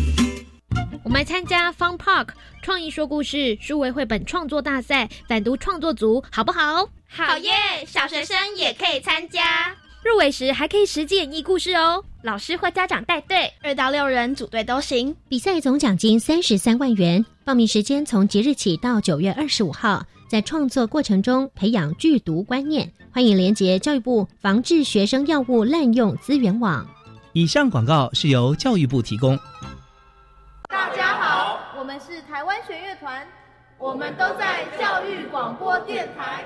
[1.04, 2.30] 我们参加 Fun Park
[2.64, 6.90] 创意说故事数位绘本创作大赛，反读创作组好不好？
[7.08, 7.52] 好耶！
[7.86, 9.68] 小学生也可以参加，
[10.04, 12.04] 入围时还可以实际演绎故事哦。
[12.24, 15.16] 老师或家长带队，二到六人组队都行。
[15.30, 20.04] 比赛总奖金三十三万元，报名时间从即日起到九月二十五号。
[20.28, 26.86] 在创作过程中培养剧毒观念，欢迎连结教育部防治学生药物滥用资源网。
[27.38, 29.38] 以上广告是由教育部提供。
[30.70, 33.28] 大家好，我们是台湾弦乐团，
[33.78, 36.46] 我们都在教育广播电台。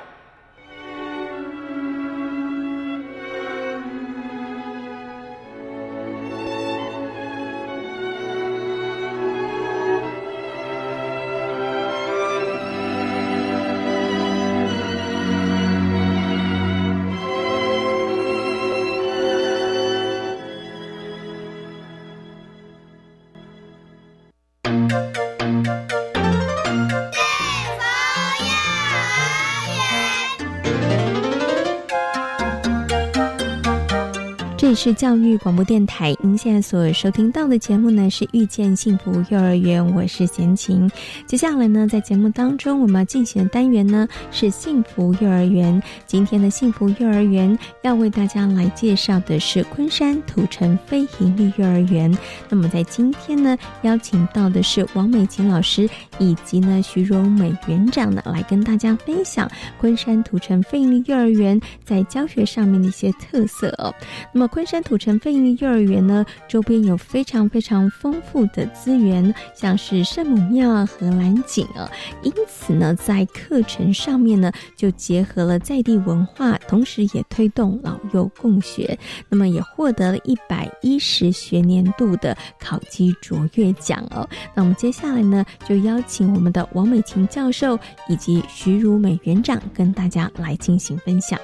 [34.82, 40.90] 是教育广播电台，您现在所收听到的节目呢是遇见幸福幼儿园，我是贤琴。
[41.28, 45.84] 接下来呢，在节目当中我们要进行的单元呢是幸福幼儿园。
[46.06, 52.18] 今天的幸福幼儿园要为大家来介绍的是昆山土城非营利幼儿园。
[52.48, 55.90] 那么在今天呢，邀请到的是王美琴老师
[56.20, 63.94] 以及呢徐荣美园长呢，来跟大家分享昆山土城非营利幼儿园在教学上面的一些特色哦。
[64.32, 71.90] 那么昆山土城非营幼儿园呢，周边有非常非常丰富的资源，像是圣母庙、荷兰景啊。
[72.22, 78.96] 因此呢，在课程上面呢，就结合了在地文化，同时也推动老幼共学。
[79.28, 84.30] 那么也获得了一百一十学年度的考级卓越奖哦。
[84.54, 87.76] 那我们接下来呢，就邀请我们的王美琴教授
[88.08, 91.40] 以及徐如美园长跟大家来进行分享。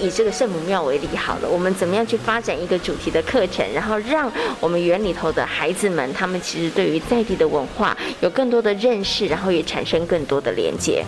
[0.00, 4.30] 以这个圣母庙为例好了，我们怎么样去发展一个主题的课程，然后让
[4.60, 11.04] 我们园里头的孩子们，他们其实对于在地的文化有更多的认识，然后也产生更多的连接。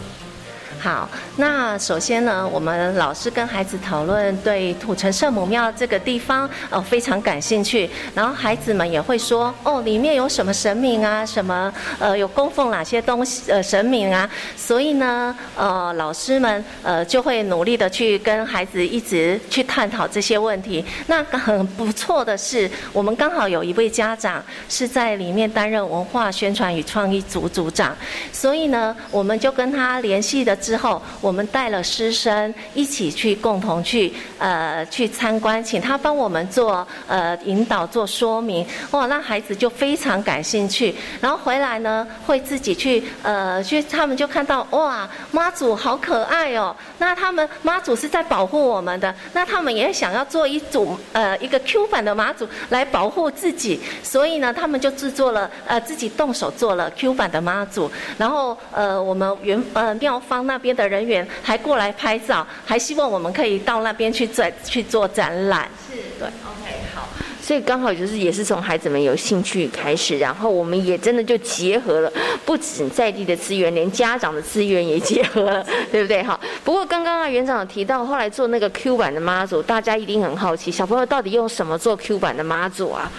[0.83, 20.83] 好，那首先呢，我们老师跟孩子讨论对土城圣母庙这个地方呃非常感兴趣，然后孩子们也会说哦，里面有什么神明啊，什么呃有供奉哪些东西呃神明啊，所以呢呃老师们呃就会努力的去跟孩子一直去探讨这些问题。
[21.09, 27.95] 那很不错的是，我们刚好有一位家长是在里面担任文化宣传与创意组组长，
[28.33, 30.57] 所以呢我们就跟他联系的。
[30.71, 40.95] 之后，我们带了师生一起去共同去呃去参观，请他帮我们做呃引导做说明，哇，那孩子就非常感兴趣。
[41.21, 46.73] 然后回来呢，会自己去呃去，他们就看到哇妈祖好可爱哦。
[46.99, 60.60] 那他们妈祖是在保护我们的，那他们也想要做一组呃一个 Q 版的妈祖来保护自己，所以呢，他们就制作了呃自己动手做了 Q 版的妈祖，然后呃我们原呃庙方那。
[60.61, 65.69] 边的人员还过来拍照，还希望我们可以到那边去展去做展览。
[65.91, 65.97] 是。
[66.19, 67.09] 对，OK，好。
[67.43, 72.13] 所以刚好就是也是从孩子们有兴趣开始，然后我们也真的就结合了，
[72.45, 76.23] 不止在地的资源，连家长的资源也结合了， 对不对？
[76.23, 76.39] 哈。
[76.63, 83.11] 不过刚刚啊园长有提到，后来做那个 Q 版的妈祖，大家一定很好奇，小朋友到底用什么做 Q 版的妈祖啊？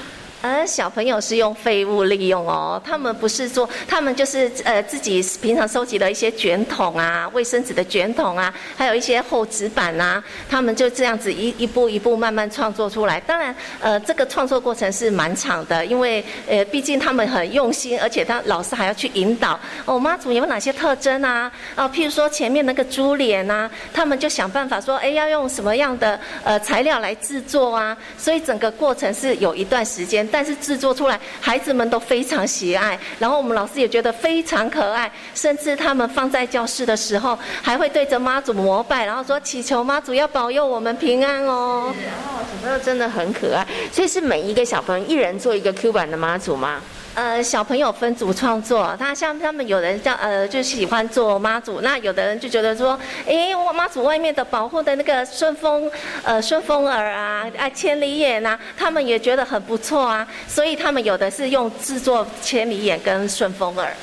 [0.41, 13.19] 而小朋友是用废物利用哦，他们不是说，他们就是呃自己平常收集的一些卷筒啊、卫生纸的卷筒啊，还有一些厚纸板啊，他们就这样子一一步一步慢慢创作出来。
[13.19, 21.51] 当然，呃，这个创作过程是蛮长的，因为呃毕竟他们很用心，而且他老师还要去引导哦，妈祖有哪些特征啊？
[21.75, 27.95] 啊，譬如说前面那个猪脸啊，他们就想办法说，哎，要用什么样的呃材料来制作啊？
[28.17, 30.27] 所以整个过程是有一段时间。
[30.31, 41.93] 但是制作出来，孩子们都非常喜爱，然后我们老师也觉得非常可爱，甚至他们放在教室的时候，还会对着妈祖膜拜，然后说祈求妈祖要保佑我们平安哦。
[41.93, 46.81] 然后小朋友真的很可爱，所以是每一个小朋友一人做一个 Q 版的妈祖吗？
[47.13, 52.97] 呃，小朋友分组创作，他像他们有人叫呃，就喜欢做妈祖，那有的人就觉得说，
[53.27, 55.91] 哎，我妈祖外面的保护的那个顺风
[56.23, 63.93] 呃顺风耳啊，啊千里眼呐，他们也觉得很不错啊，所以他们有的是用制作千里眼跟顺风耳。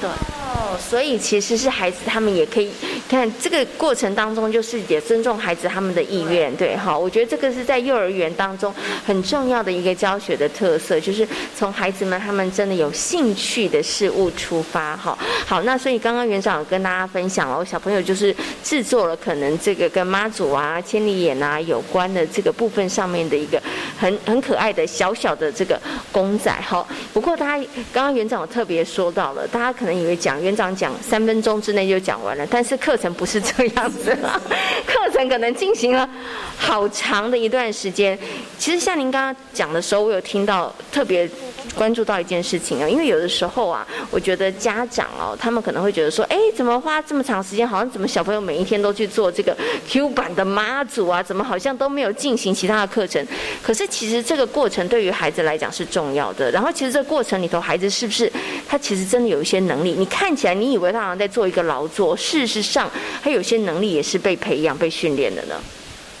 [0.00, 2.70] 对哦，所以其实是孩子他们也可以
[3.08, 6.96] 看这个过程当中，就是也尊重孩子他们的意愿，对哈。
[6.96, 8.72] 我觉得这个是在幼儿园当中
[9.06, 15.16] 很重要的一个教学的特色，就是从孩子们他们真的有兴趣的事物出发哈。
[15.46, 23.60] 好，那所以刚刚园长有跟大家分享了，小朋友就是制作了可能这个跟妈祖啊、千里眼啊有关的这个部分上面的一个
[23.98, 25.80] 很很可爱的小小的这个
[26.12, 26.86] 公仔哈。
[27.12, 29.75] 不过大家刚刚园长有特别说到了，大家。
[29.78, 34.40] 可能以为讲园长讲三分钟之内就讲完了，但是课程不是这样子啦，
[34.86, 36.08] 课程可能进行了
[36.56, 38.18] 好长的一段时间。
[38.58, 41.28] 其实像您刚刚讲的时候，我有听到特别。
[41.74, 47.68] 关注到一件事情啊，因为有的时候啊，我觉得家长哦，他们可能会觉得说，哎，怎么花这么长时间？
[47.68, 49.54] 好像怎么小朋友每一天都去做这个
[49.86, 51.22] Q 版的妈祖啊？
[51.22, 53.26] 怎么好像都没有进行其他的课程？
[53.62, 56.50] 可是其实这个过程对于孩子来讲是重要的。
[56.50, 58.32] 然后其实这个过程里头，孩子是不是
[58.66, 59.94] 他其实真的有一些能力？
[59.96, 62.90] 你看起来你以为他好像在做一个劳作，事实上
[63.22, 65.54] 他有些能力也是被培养、被训练的呢。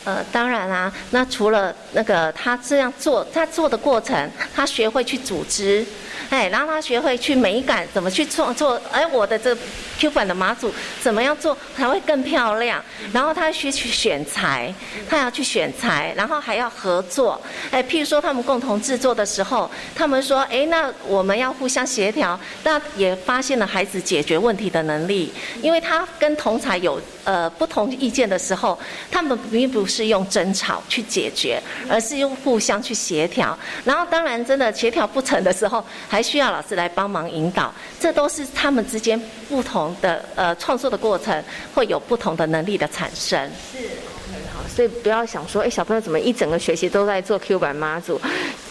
[0.06, 5.84] 呃，当然啦，那除了那个他这样做，他做的过程，他学会去组织。
[6.28, 8.80] 哎，然后他学会去美感，怎么去创作？
[8.90, 9.56] 哎，我的这
[9.96, 12.82] Q 版的马祖怎么样做才会更漂亮？
[13.12, 14.74] 然后他需去选材，
[15.08, 17.40] 他要去选材，然后还要合作。
[17.70, 22.38] 哎，譬如说他们共同制作的时候，他们说，哎，那我们要互相协调。
[22.64, 28.76] 那也发现了孩子解决问题的能力，因为他跟同才有呃不同意见的时候，
[29.12, 33.58] 他们并不是是用争吵去解决，而是用互相去协调。
[33.84, 41.42] 然后当然真的协调不成的时候，还需要老师来帮忙引导，这都是他们之间不同的呃创作的过程，
[41.74, 43.40] 会有不同的能力的产生。
[43.72, 48.20] 是 OK，好，所以不要想说，哎，小朋友怎么一整个学期都在做 Q 版妈祖。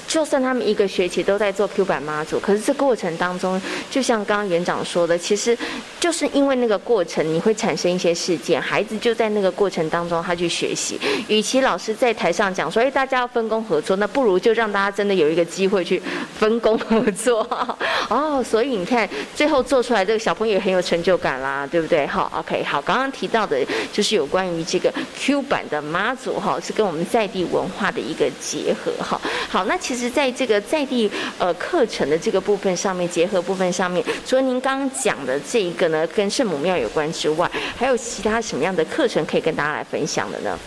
[0.07, 5.57] 就算他们一个学期都在做 Q 版妈祖，可是这过程当中，就像刚刚园长说的，其实
[5.99, 10.99] 就是因为那个过程，你会产生一些事件，孩子就在那个过程当中他去学习。
[11.27, 16.01] 与其老师在台上讲说，哎，大家要分工合作，那不如就让大家真的有一个机会去
[16.37, 17.45] 分工合作。
[18.07, 22.05] 哦，所以你看，最后做出来这个小朋友也很有成就感啦，对不对？
[22.05, 23.59] 好，OK，好，刚刚提到的
[23.91, 29.19] 就是有关于这个 Q 版的妈祖哈，是跟我们在地文化的一个结合哈。
[29.49, 29.94] 好，那其实。
[29.95, 40.59] 实在这个在地呃课程的这个部分上面，结合部分上面，除了您刚刚讲的这一个呢，跟圣母庙有关之外，还有其他什么样的课程可以跟大家来分享的呢？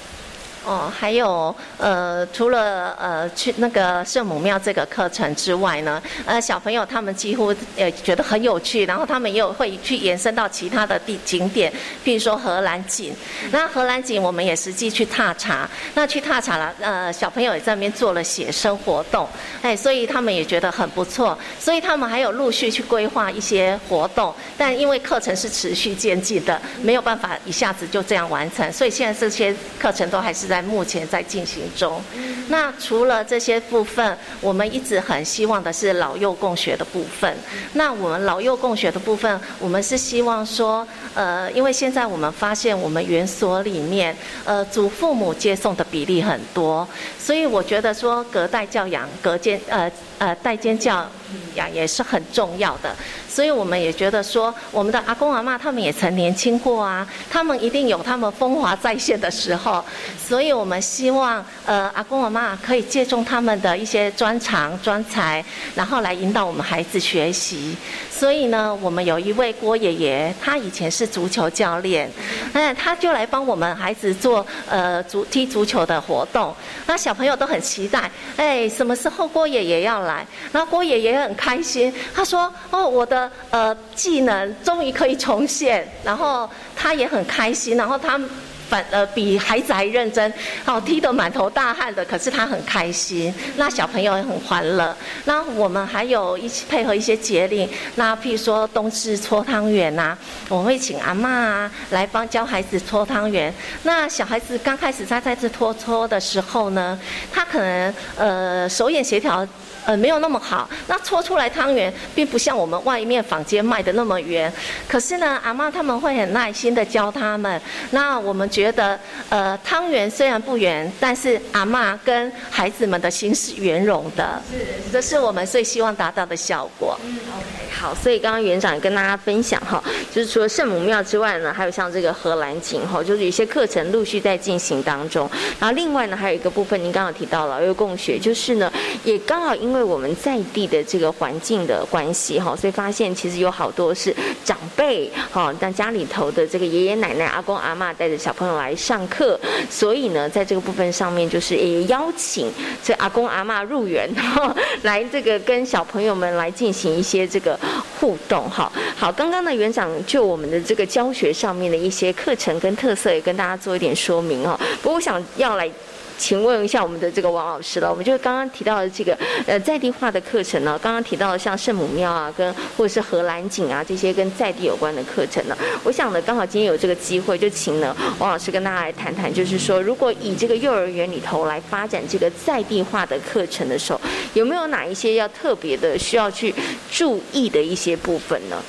[0.64, 11.72] 哦，还有呃，除了呃去那个圣母庙这个课程之外呢，呃，小朋友他们几乎呃觉得很有趣，然后他们也有会去延伸到其他的地景点，
[12.04, 13.14] 譬如说荷兰景。
[13.50, 19.26] 那荷兰景我们也实际去踏查，那去踏查了，呃，小朋友也在那边做了写生活动，
[19.62, 30.58] 哎，所以他们也觉得很不错，所以他们还有陆续去规划一些活动，但因为课程是持续渐进的，没有办法一下子就这样完成，所以现在这些课程都还是在。
[30.68, 32.02] 目前在进行中。
[32.48, 37.34] 那除了这些部分，我们一直很希望的是老幼共学的部分。
[37.72, 46.86] 那我们老幼共学的部分，我们是希望说，呃，因为现在我们发现我们园所里面，呃，祖父母接送的比例很多，
[47.18, 51.08] 所以我觉得说隔代教养、隔间呃呃代间教
[51.54, 52.94] 呀，也是很重要的。
[53.28, 59.84] 所以我们也觉得说，我们的阿公阿妈他们也曾年轻过啊，他们一定有他们风华再现的时候。
[60.18, 67.76] 所以我们希望，呃，阿公阿妈可以借重他们的一些专长专才，然后来引导我们孩子学习。
[68.10, 72.10] 所以呢，我们有一位郭爷爷，他以前是足球教练，
[72.52, 76.54] 哎，他就来帮我们孩子做呃足踢足球的活动。
[76.86, 80.26] 那小朋友都很期待，哎，什么时候郭爷爷要来？
[80.50, 88.20] 那郭爷爷很开心，他说：“哦，我的呃技能终于可以重现。”然后他也很开心，然后他。
[88.68, 90.30] 反呃比孩子还认真，
[90.62, 94.94] 好踢得满头大汗的，可是他很开心，那小朋友也很欢乐。
[95.24, 100.14] 那我们还有一起配合一些节令，那譬如说冬至搓汤圆呐，
[100.50, 103.50] 我会请阿妈啊来帮教孩子搓汤圆。
[103.84, 107.00] 那小孩子刚开始在在这搓搓的时候呢，
[107.32, 109.48] 他可能呃手眼协调。
[109.88, 110.68] 呃，没有那么好。
[110.86, 114.52] 那搓出来汤圆，并不像我们外面坊间卖的那么圆。
[114.86, 117.58] 可是呢，阿妈他们会很耐心的教他们。
[117.92, 124.42] 那我们觉得，呃，汤圆虽然不圆，但是阿妈跟孩子们的心是圆融的。
[124.52, 126.94] 是，这是我们最希望达到的效果。
[127.02, 127.94] 嗯，OK，好。
[127.94, 129.82] 所以刚刚园长也跟大家分享哈，
[130.14, 135.26] 就是除了圣母庙之外呢，还有像这个荷兰景哈，就是有些课程陆续在进行当中。
[135.58, 138.70] 然后另外呢，还有一个部分，您刚刚提到了，又共学，就是呢，
[139.02, 139.77] 也刚好因为。
[139.78, 144.14] 为我们在地的这个环境的关系哈，所以发现其实有好多是
[144.44, 149.38] 长辈哈，但家里头的这个爷爷奶奶、阿公阿妈带着小朋友来上课，
[149.70, 152.50] 所以呢，在这个部分上面，就是也邀请
[152.82, 157.58] 这阿公阿妈入园哈，来这个跟小朋友们来进行一些这个
[158.00, 158.70] 互动哈。
[158.96, 164.58] 好，刚刚呢园长就我们的这个教学上面的一些课程跟特色，也跟大家做一点说明哦。
[164.82, 165.70] 不过我想要来。
[166.18, 169.16] 请问一下我们的这个王老师了，我们就刚刚提到的这个
[169.46, 184.00] 呃在地化的课程呢，刚刚提到的像圣母庙啊，跟或者是荷兰景啊这些跟在地有关的课程呢，我想呢刚好今天有这个机会，就请呢王老师跟大家来谈谈，就是说如果以这个幼儿园里头来发展这个在地化的课程的时候，
[184.34, 186.52] 有没有哪一些要特别的需要去
[186.90, 188.60] 注意的一些部分呢？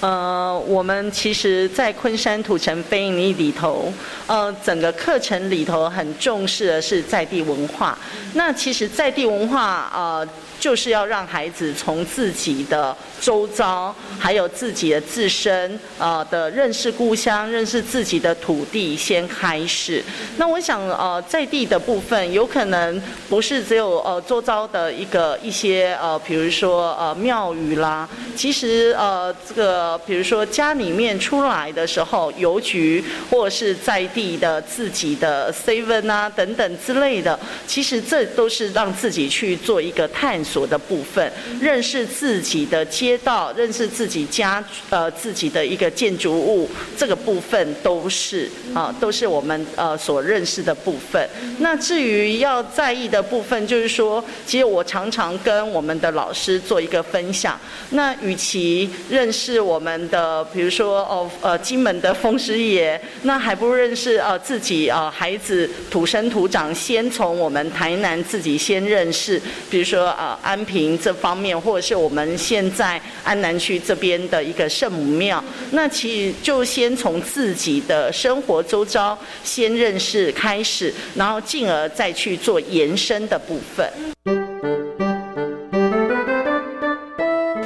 [0.00, 3.92] 呃，我们其实，在昆山土城非营里头，
[4.26, 7.98] 呃，整个课程里头很重视的是在地文化。
[8.34, 10.26] 那其实，在地文化，呃。
[10.66, 20.02] 就是要让孩子从自己的周遭，还有自己的自身，呃的认识故乡、认识自己的土地先开始。
[20.38, 28.08] 那我想，呃，在地的部分，有可能不是只有呃周遭的一个一些呃，比如说呃庙宇啦。
[28.34, 37.38] 其实呃，这个比如说家里面出来的时候，邮局或是在地的自己的 seven 啊等等之类的，
[37.68, 40.55] 其实这都是让自己去做一个探索。
[40.56, 41.30] 所的部分，
[41.60, 51.28] 认识自己的街道，认识自己家呃自己的一个建筑物，这个部分都是啊，都是我们呃所认识的部分。
[51.58, 57.60] 那至于要在意的部分，就是说，其实我常常跟我们的老师做一个分享。
[57.90, 69.38] 那与其认识我们的，比如说哦呃金门的风师爷，那还不如认识呃自己呃孩子土生土长，先从我们台南自己先认识，
[69.68, 70.40] 比如说啊。
[70.46, 75.42] 安平这方面，或者是我们现在安南区这边的一个圣母庙，
[75.72, 83.90] 那其实就先从自己的生活周遭先认识开始，然后进而再去做延伸的部分。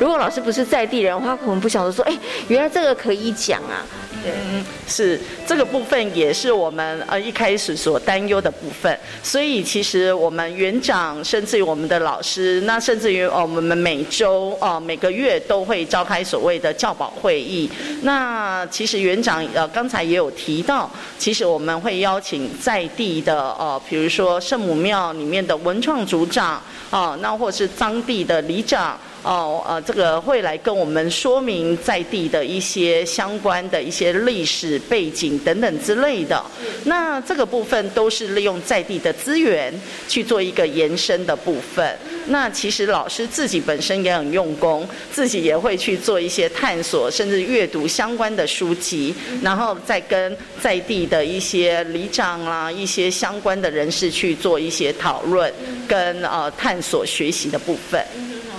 [0.00, 2.18] 如果老师不是在地人，他可能不晓得说，哎，
[2.48, 3.84] 原来这个可以讲啊。
[4.24, 17.70] 嗯，是这个部分也是我们呃一开始所担忧的部分，所以其实我们园长甚至于我们的老师，那甚至于哦我们每周哦每个月都会召开所谓的教保会议。
[18.02, 28.98] 那其实园长呃刚才也有提到，其实我们会邀请在地的呃比如说圣母庙里面的文创组长啊，那或是当地的里长。
[29.22, 36.42] 哦，呃，这个会来跟我们说明在地的一些相关的一些历史背景等等之类的。
[36.84, 39.72] 那这个部分都是利用在地的资源
[40.08, 41.98] 去做一个延伸的部分。
[42.28, 55.52] 那其实老师自己本身也很用功，自己也会去做一些探索，甚至阅读相关的书籍，然后再跟在地的一些里长啊、一些相关的人士去做一些讨论
[55.86, 58.02] 跟呃探索学习的部分。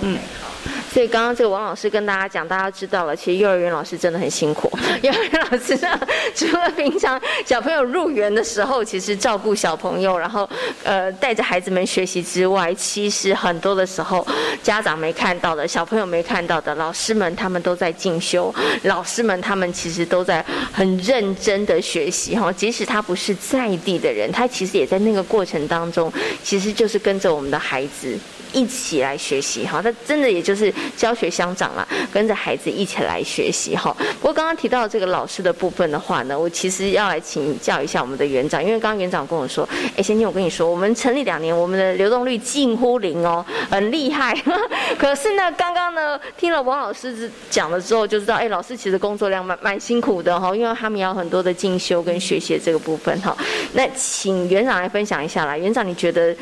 [0.02, 0.16] 嗯。
[0.40, 0.61] 好
[0.92, 4.70] 所以刚刚这个王老师跟大家讲，大家知道了，其实幼儿园老师真的很辛苦。
[5.00, 5.98] 幼儿园老师呢，
[6.34, 10.46] 除了平常小朋友入园的时候，其实照顾小朋友，然后
[10.82, 14.26] 呃带着孩子们学习之外，其实很多的时候，
[14.62, 22.52] 家长没看到的，小朋友没看到的，老师们他们都在进修，老师们他们其实都在很认真的学习哈。
[22.52, 26.12] 即使他不是在地的人，他其实也在那个过程当中，
[26.42, 28.14] 其实就是跟着我们的孩子。
[28.54, 33.94] 一起来学习哈，他真的也就是教学相长啦，跟着孩子一起来学习哈。
[34.20, 44.34] 不过刚刚提到这个老师的部分的话呢，我其实要来请教一下我们的园长，因为刚刚园长跟我说，哎，先听我跟你说，我们成立两年，我们的流动率近乎零哦，很厉害。
[44.98, 53.36] 可是呢，刚刚呢听了王老师讲了之后，就知道，哎，老师其实工作量蛮蛮辛苦的哈，因为他们要很多的进修跟学习这个部分哈。
[53.72, 56.34] 那请园长来分享一下啦，园长你觉得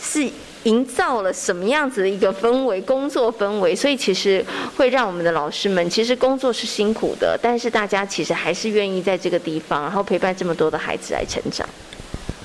[0.00, 0.28] 是？
[0.64, 4.44] 营造了什么样子的一个氛围，工作氛围，所以其实
[4.76, 11.68] 会让我们的老师们，其实工作是辛苦的，但是大家其实还是愿意在这个地方，然后陪伴这么多的孩子来成长。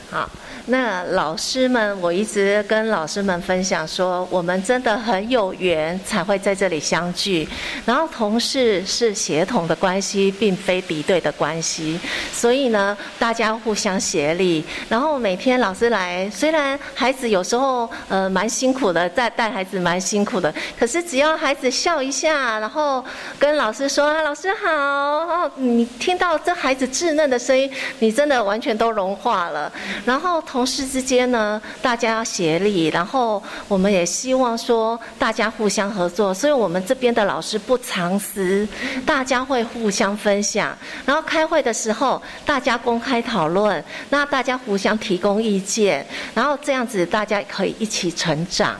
[0.09, 0.29] 好。
[0.67, 7.45] 那老师们，我一直跟老师们分享说，我们真的很有缘才会在这里相聚。
[7.85, 11.99] 然后同事是协同的关系，并非敌对的关系。
[12.31, 14.63] 所以呢，大家互相协力。
[14.87, 23.03] 然后每天老师来，虽然孩子有时候呃蛮辛苦的，在带孩子蛮辛苦的，可是只要孩子笑一下，然后
[23.37, 29.69] 跟老师说啊，老师好，哦，你听到这孩子稚嫩的声音，你真的完全都融化了。
[30.05, 30.41] 然后。
[30.53, 38.67] 同事之间呢，大家要协力，然后我们也希望说大家互相合作，所以我们这边的老师不藏私，
[39.03, 40.77] 大家会互相分享，
[41.07, 48.75] 然后开会的时候大家公开讨论，那大家互相提供意见，然后这样子大家可以一起成长。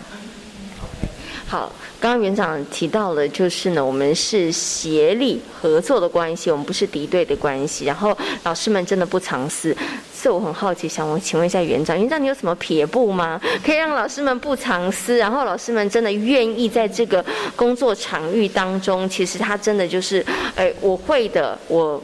[1.48, 1.72] 好。
[2.04, 7.86] 刚刚园长提到了，就是呢，我们是协力合作的关系，我们不是敌对的关系。
[7.86, 9.74] 然后老师们真的不藏私，
[10.14, 13.40] 所以我很好奇，想我请问一下园长，园长你有什么撇步吗？
[13.66, 17.24] 可以让老师们不藏私，然后老师们真的愿意在这个
[17.56, 20.22] 工作场域当中，其实他真的就是，
[20.58, 22.04] 哎，我会的，我。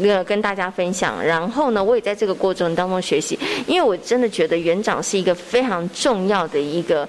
[0.00, 7.08] 那个跟大家分享，然后呢，我也在这个过程当中学习，因为我真的觉得园长是一个非常重要的一个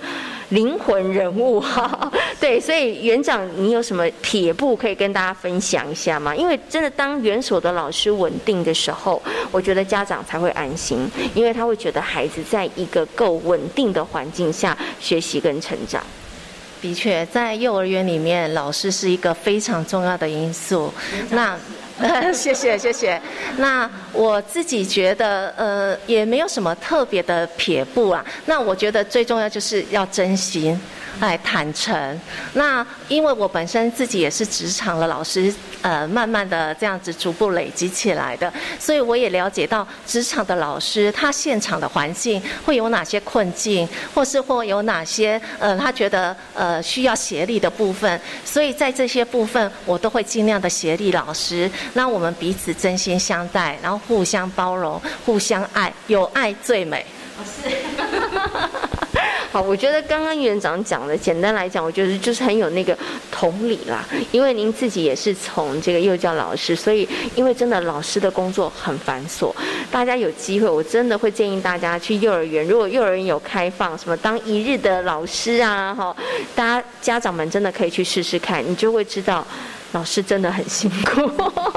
[0.50, 2.12] 灵魂人物哈。
[2.40, 6.36] 对，所以园长，你有什么撇步可以跟大家分享一下吗？
[6.36, 16.04] 因为真的，当园所的老师稳定的时候，我觉得家长才会安心，因为他会觉得孩子在一个够稳定的环境下学习跟成长。
[16.82, 20.92] 的确，在幼儿园里面，老师是一个非常重要的因素。
[21.30, 21.56] 那
[22.34, 23.22] 谢谢谢谢。
[23.58, 28.26] 那我自己觉得，呃，也没有什么特别的撇步啊。
[28.46, 30.80] 那我觉得最重要就是要真心。
[31.20, 32.20] 哎，坦诚。
[32.54, 48.20] 那因为我本身自己也是职场的老师，呃，慢慢的这样子逐步累积起来的，所以我也了解到职场的老师他现场的环境会有哪些困境，或是或有哪些呃他觉得呃需要协力的部分。
[48.44, 57.06] 所以在这些部分，我都会尽量的协力老师，让我们彼此真心相待，然后互相包容，互相爱，有爱最美。
[57.46, 57.70] 是。
[59.52, 62.98] 好，我觉得刚刚园长讲的，简单来讲，我觉得就是很有那个
[63.30, 64.08] 同理啦。
[64.32, 69.54] 因为您自己也是从这个幼教老师，所以因为真的老师的工作很繁琐，
[69.92, 72.66] 大家有机会，我真的会建议大家去幼儿园。
[72.66, 76.16] 如果幼儿园有开放什么当一日的老师啊，哈，
[76.56, 79.46] 大家家长们真的可以去试试看，你就会知道。
[79.94, 81.30] 老师真的很辛苦，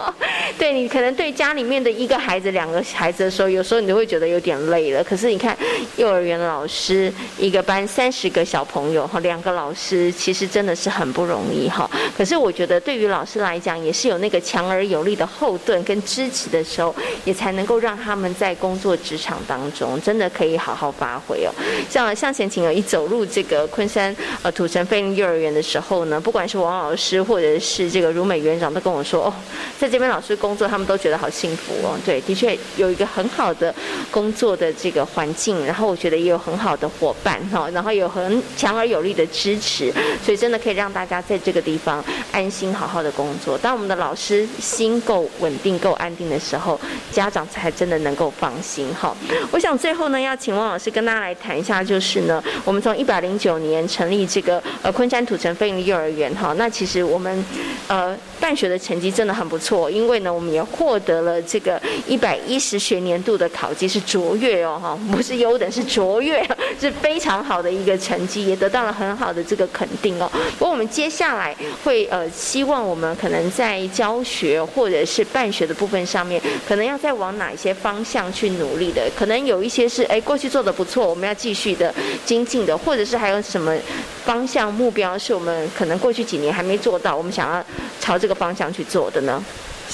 [0.56, 5.02] 对你可能对家里面的一个孩子、两个孩子的时候，有时候你就会觉得有点累了。
[5.02, 5.56] 可是你看，
[5.96, 11.90] 幼儿园老师一个班三十个小朋友哈，两个老师其实真的是很不容易哈。
[12.16, 16.94] 可是我觉得对于老师来讲，也是有那个强而有力的后盾跟支持的时候，
[17.24, 21.50] 也才能够让他们在工作职场当中真的可以好好发挥哦。
[21.90, 28.03] 像向前请有一走入这个昆山呃土城飞林幼儿园的时候呢，不管是王老师或者是这个。
[28.10, 29.34] 如美园长都跟我说，哦，
[29.78, 31.98] 在这边老师工作，他们都觉得好幸福哦。
[32.04, 33.74] 对，的确有一个很好的
[34.10, 39.92] 工作的这个环境，然后我觉得也有很好的伙伴哈，然后有很强而有力的支持，
[40.24, 43.56] 所以真的可以让大家在这个地方安心好好的工作。
[43.58, 46.78] 当我们的老师心够稳定、够安定的时候，
[47.12, 49.14] 家长才真的能够放心哈。
[49.50, 57.44] 我想最后呢，要请汪老师跟大家来谈一下，就是呢，我们从一百零九年成立这个呃昆山土城飞鹰幼儿园哈，那其实我们。
[57.94, 66.44] 呃办学的成绩真的很不错，因为呢，我们也获得了这个一百一十学年度的考绩是卓越哦，哈，不是优等，是卓越，
[66.80, 70.28] 是非常好的一个成绩，也得到了很好的这个肯定哦。
[70.58, 83.74] 不过我们接下来会呃，希望我们可能在教学或者是办学的部分上面，可能要再往哪一些方向去努力的，可能有一些是哎过去做的不错，我们要继续的精进的，或者是还有什么
[84.24, 87.64] 方向目标是我们可能过去几年还没做到，我们想要
[88.00, 89.42] 朝这个方向去做的呢？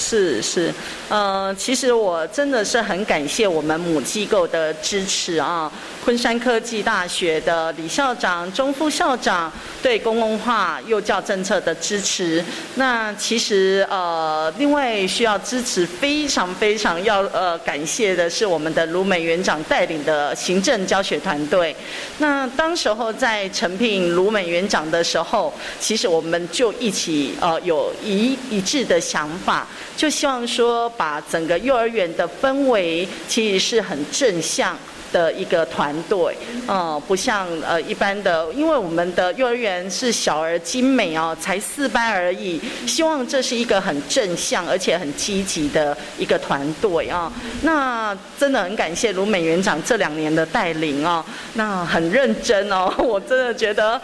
[0.01, 0.73] 是是，
[1.09, 5.71] 呃，其实我真的是很感谢我们母机构的支持啊，
[6.03, 12.43] 昆山科技大学的李校长、钟副校长对公共化幼教政策的支持。
[12.75, 21.75] 那其实呃，另外需要支持非常非常要呃感谢的是我们的卢美园长带领的行政教学团队。
[22.17, 29.67] 那当时候在陈聘卢美园长的时候，其实我们就一起呃有一一致的想法。
[29.97, 34.77] 就希望说，把整个幼儿园的氛围其实是很正向
[35.11, 36.35] 的一个团队，
[36.67, 42.59] 呃，不像呃一般的，因为我们的幼儿园是小而精美哦，才四班而已。
[42.87, 47.31] 希望这是一个很正向而且很积极的一个团队啊。
[47.61, 51.23] 那真的很感谢卢美园长这两年的带领哦，
[51.53, 54.01] 那很认真哦， 我真的觉得。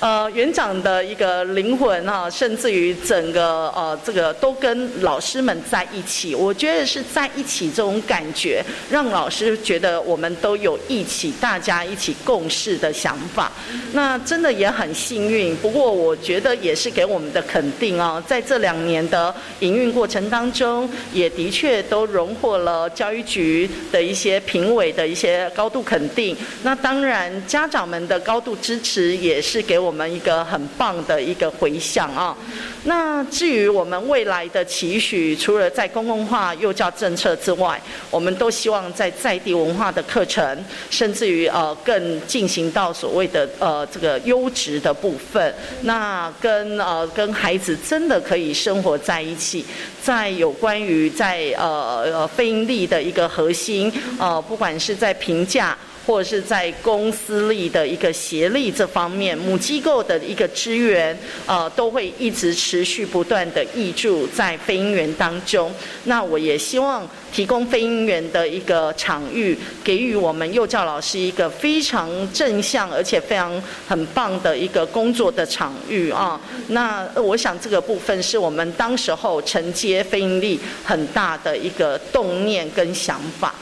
[0.00, 13.52] 呃，园长的一个灵魂哈，甚至于整个呃这个都跟老师们在一起，我觉得是在一起这种感觉，让老师觉得我们都有一起，大家一起共事的想法。
[13.92, 26.34] 那真的也很幸运，不过我觉得也是给我们的肯定啊，在这两年的营运过程当中，也的确都荣获了教育局的一些评委的一些高度肯定。
[26.62, 29.89] 那当然家长们的高度支持也是给我。
[29.90, 32.36] 我们一个很棒的一个回响啊。
[32.84, 45.52] 那至于我们未来的期许，除了在公共化幼教政策之外，我们都希望在在地文化的课程，甚至于呃更进行到所谓的呃这个优质的部分。
[45.82, 49.66] 那跟呃跟孩子真的可以生活在一起，
[50.00, 55.76] 在有关于在呃呃非盈利的一个核心呃，不管是在评价。
[56.06, 65.72] 或者是在公司力的一个协力这方面，母机构的一个支援，呃，都会一直持续不断的挹注在飞行员当中。
[66.04, 76.40] 那我也希望提供飞行员的一个场域，给予我们幼教老师一个非常正向而且非常很棒的一个工作的场域啊。
[76.68, 83.54] 那我想这个部分是我们当时候承接飞鹰力很大的一个动念跟想法。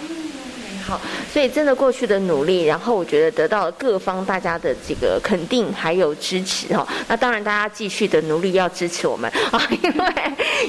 [0.89, 0.99] 好，
[1.31, 6.89] 所以真的过去的努力，然后我觉得得到了各方大家的这个肯定还有支持哈。
[7.07, 10.13] 那当然大家继续的努力要支持我们 啊，因为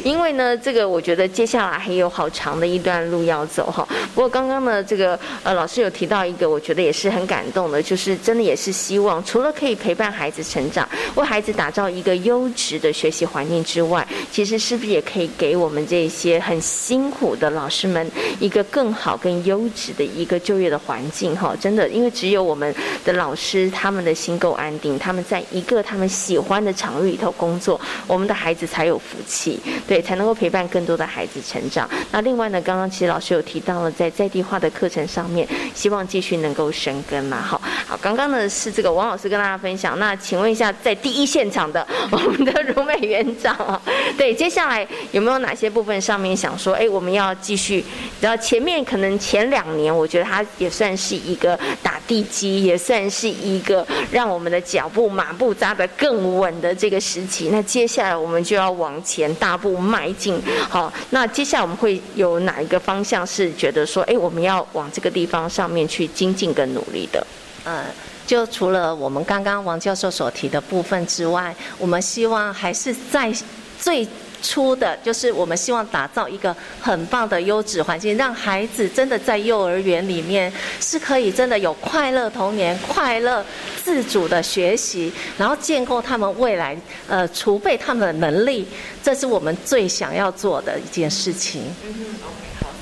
[0.03, 3.87] 因为呢，这个我觉得接下来还有好长的一段路要走哈。
[4.13, 18.05] 不过刚刚呢，这个呃老师有提到一个，我觉得也是很感动的，就是真的也是希望除了可以陪伴孩子成长，为孩子打造一个优质的学习环境之外，其实是不是也可以给我们这些很辛苦的老师们
[18.41, 20.08] 一个更好、更优质的？
[20.15, 22.73] 一个就业的环境哈，真的，因为只有我们
[23.05, 31.89] 的老师他们的心够安定，他们在一个他们喜欢的场域里头工作，我们的孩子才有福气，对，才能够陪伴更多的孩子成长。
[32.11, 37.41] 那另外呢，刚刚其实老师有提到了，在在地化的课程上面，希望继续能够生根嘛。
[37.41, 39.99] 好，好，刚刚呢是这个王老师跟大家分享。
[39.99, 43.81] 那请问一下，在第一现场的我们的如美园长啊，
[44.17, 47.83] 对，接下来有没有哪些部分上面想说，哎，我们要继续？
[48.21, 49.89] 然后前面可能前两年。
[49.99, 57.49] 我觉得它也算是一个打地基，也算是一个让我们的脚步马步扎得更稳的这个时期。
[57.51, 60.41] 那接下来我们就要往前大步迈进。
[60.69, 67.25] 好，那接下来我们会有哪一个方向是觉得说，哎，我们要往这个地方上面去精进跟努力的？
[67.65, 67.83] 呃，
[68.25, 73.33] 就除了我们刚刚王教授所提的部分之外，我们希望还是在
[73.77, 74.07] 最。
[74.41, 83.45] 出的就是我们希望打造一个很棒的优质环境，让孩子真的在幼儿园里面是可以真的有快乐童年、快乐
[83.83, 86.77] 自主的学习，然后建构他们未来
[87.07, 88.67] 呃储备他们的能力，
[89.03, 91.63] 这是我们最想要做的一件事情。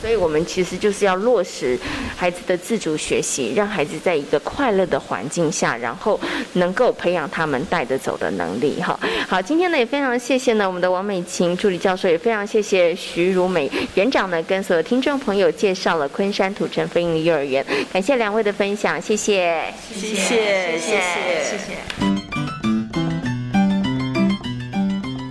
[0.02, 1.78] 所以我们其实就是要落实
[2.16, 6.20] 孩子的自主学习，让孩子在一个快乐的环境下，然后
[6.54, 8.82] 能够培养他们带着走的能力。
[8.82, 21.02] 哈，好，今天呢也非常谢谢呢我们的王美琴助理教授，也非常谢谢徐如美园长呢跟所有听众朋友介绍了昆山土城飞鹰幼儿园，感谢两位的分享，谢谢，谢谢，谢谢，
[21.44, 22.17] 谢谢。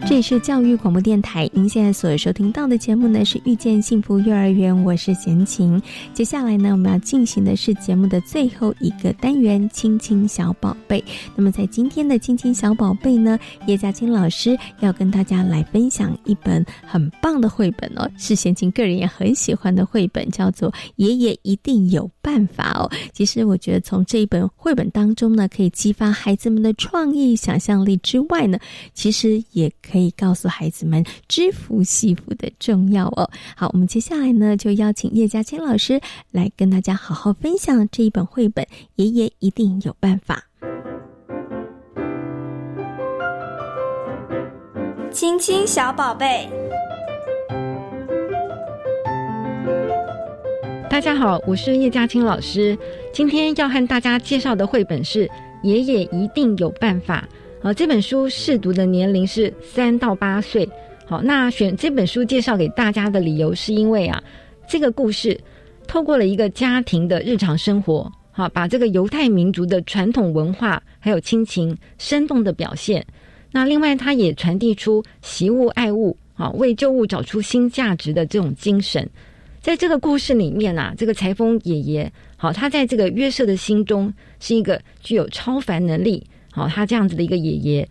[0.08, 5.82] 这里是教育广播电台，您现在所收听到的节目呢是遇见幸福幼儿园，我是贤琴。
[6.14, 11.04] 接下来呢，我们要进行的是节目的最后一个单元——亲亲小宝贝。
[11.34, 13.36] 那么在今天的亲亲小宝贝呢，
[13.66, 22.88] 叶嘉青老师要跟大家来分享一本很棒的绘本哦，是贤琴个人也很喜欢的绘本，叫做《爷爷一定有办法》哦。
[23.12, 28.56] 其实我觉得从这一本绘本当中呢，可以激发孩子们的创意、想象力之外呢，
[28.94, 33.28] 其实也可告诉孩子们知福惜福的重要哦。
[33.56, 38.64] 好，我们接下来呢，就邀请叶嘉谦老师来跟大家好好分享这一本绘本
[38.96, 40.34] 《爷爷一定有办法》。
[45.10, 46.46] 亲亲小宝贝，
[50.90, 52.78] 大家好，我是叶嘉青老师。
[53.14, 55.26] 今天要和大家介绍的绘本是
[55.62, 57.26] 《爷爷一定有办法》。
[57.66, 60.68] 啊，这本书试读的年龄是三到八岁。
[61.04, 64.22] 好，那选这本书介绍给大家的理由，是因为啊，
[64.68, 65.36] 这个故事
[65.88, 73.04] 透过了一个家庭的日常生活，好，把这个犹太民族的传统文化还有亲情生动的表现。
[73.50, 79.10] 那另外，它也传递出习物爱物，好，为旧物找出新价值的这种精神。
[79.60, 86.24] 在这个故事里面啊，这个裁缝爷爷，好，他在这个约瑟的心中是一个具有超凡能力。
[86.56, 87.86] 好，他这样子的一个爷爷，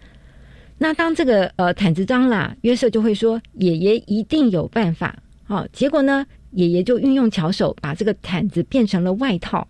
[0.80, 5.16] 那当这个呃毯子脏了，约瑟就会说爷爷一定有办法。
[5.44, 9.68] 好，结果呢，爷爷就运用巧手把这个毯子变成了外套。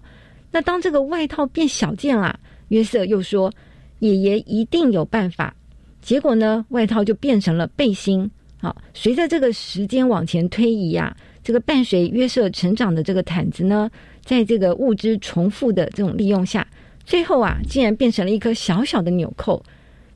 [0.49, 2.39] 那当这个外套变小件了，
[2.69, 3.51] 约瑟又说
[3.99, 5.53] 爷爷一定有办法。
[6.01, 8.31] 结果呢，外套就变成了背心。
[8.61, 13.91] 好，随着这个时间往前推移啊，这个伴随约瑟成长的这个毯子呢，
[14.23, 16.65] 在这个物质重复的这种利用下。
[17.05, 19.63] 最后啊，竟然变成了一颗小小的纽扣。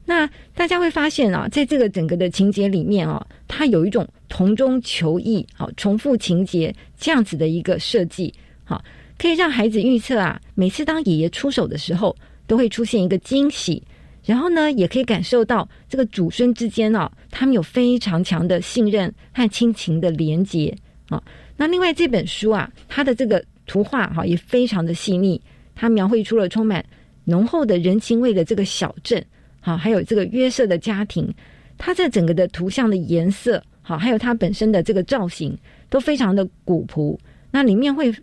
[0.05, 8.33] 那大家会发现啊，在这个整个的情节里面啊，它有一种同中求异、好重复情节这样子的一个设计，
[8.63, 8.83] 好
[9.19, 12.15] 可以让孩子预测啊，每次当爷爷出手的时候，
[12.47, 13.83] 都会出现一个惊喜。
[14.25, 20.75] 然后呢，也可以感受到这个祖孙之间啊，他们有非常强的信任和亲情的连结
[21.09, 21.21] 啊。
[21.55, 25.39] 那另外这本书啊，它的这个图画哈也非常的细腻。
[25.79, 26.83] 他描绘出了充满
[27.23, 29.23] 浓厚的人情味的这个小镇，
[29.61, 31.33] 好，还有这个约瑟的家庭，
[31.77, 35.57] 它这整个的图像的颜色，好，还有它本身的这个造型，
[35.89, 37.17] 都非常的古朴。
[37.49, 38.13] 那里面会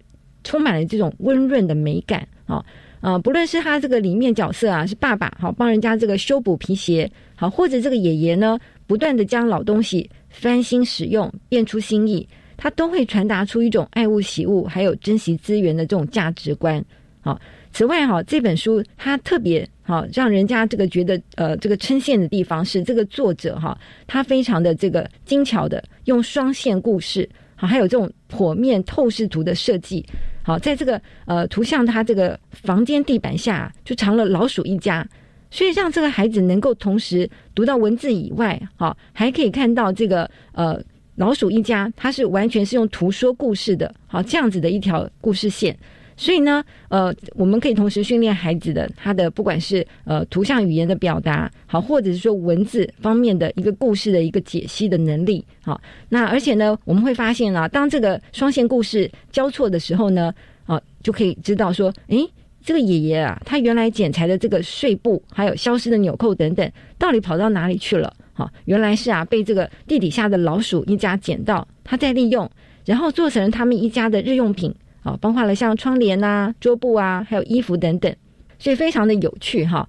[0.45, 2.63] 充满了这种温润的美感，啊
[3.01, 12.29] 啊，不论是他这个里面角色啊，是爸爸，好帮人家这个修补皮鞋，好，或者这个爷爷呢，不断的将老东西翻新使用，变出新意，
[12.59, 16.85] 他都会传达出一种爱物惜物，还有珍惜资源的这种价值观。
[17.27, 17.41] 好，
[17.73, 30.07] 此外哈，这本书它特别好，让人家这个觉得呃，这个称羡的地方是这个作者哈，他非常的这个精巧的用双线故事，好，还有这种剖面透视图的设计，
[30.45, 35.05] 好，在这个呃图像它这个房间地板下就藏了老鼠一家，
[35.51, 40.81] 所以让这个孩子能够同时读到文字以外，好，还可以看到这个呃
[41.17, 45.77] 老鼠一家，它是完全是用图说故事的，好，这样子的一条故事线。
[46.17, 55.81] 所以呢，呃，我们可以同时训练孩子的他的不管是呃图像语言的表达，好，或者是说文字方面的一个故事的一个解析的能力，好。
[56.09, 60.33] 那而且呢，我们会发现啊，当这个双线故事交错的时候呢，
[60.65, 62.27] 啊，就可以知道说，诶，
[62.65, 68.11] 这个爷爷啊，他原来剪裁的这个碎布，还有消失的纽扣等等，到底跑到哪里去了？
[68.33, 72.51] 好，原来是啊，被这个地底下的老鼠一家捡到，他在利用，
[72.87, 74.75] 然后做成他们一家的日用品。
[75.07, 78.13] 啊，包括了像窗帘啊、桌布啊，还有衣服等等，
[78.59, 79.89] 所以非常的有趣哈。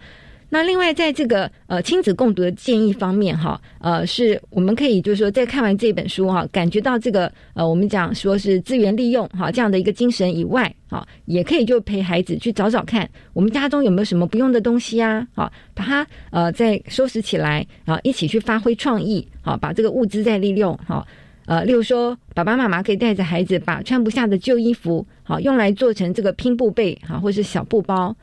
[0.50, 21.06] 那另外，在这个呃亲子共读的建议方面哈，呃，是我们可以就是说，在看完这本书哈，感觉到这个呃，我们讲说是资源利用哈这样的一个精神以外，啊，也可以就陪孩子去找找看，我们家中有没有什么不用的东西啊，好，把它呃再收拾起来，啊，一起去发挥创意，好，把这个物资再利用，好。
[21.48, 28.14] 呃，例如说，爸爸妈妈可以带着孩子把穿不下的旧衣服，好用来做成这个拼布被，好或是小布包。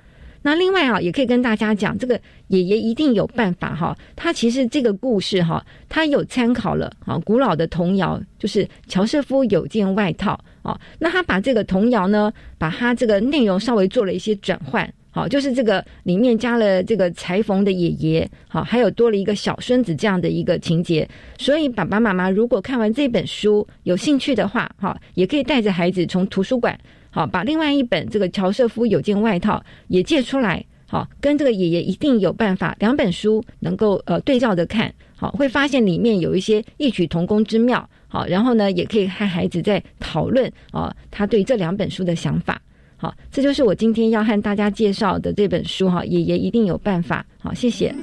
[0.42, 3.96] 那另外啊，也可以跟大家讲，这个爷爷一定有办法哈。
[4.14, 10.78] 他其实这个故事哈，他有参考了啊古老的童谣，就是乔瑟夫有件外套啊。
[10.98, 14.92] 那他把这个童谣呢，把他这个内容稍微做了一些转换。
[15.14, 21.08] 好，就是这个里面加了这个裁缝的爷爷，好，还有多了一个小孙子这样的一个情节。
[21.38, 26.76] 所以爸爸妈妈如果看完这本书有兴趣的话，哈，也可以带着孩子从图书馆，
[27.10, 42.60] 好，把另外一本这个乔瑟夫有件外套也借出来，好，跟这个爷爷一定有办法，两本书能够呃对照着看，好，会发现里面有一些异曲同工之妙，好，然后呢，也可以和孩子在讨论啊，他对这两本书的想法，
[43.04, 47.94] 好，这就是我今天要和大家介绍的这本书哈，爷爷一定有办法，好，谢谢。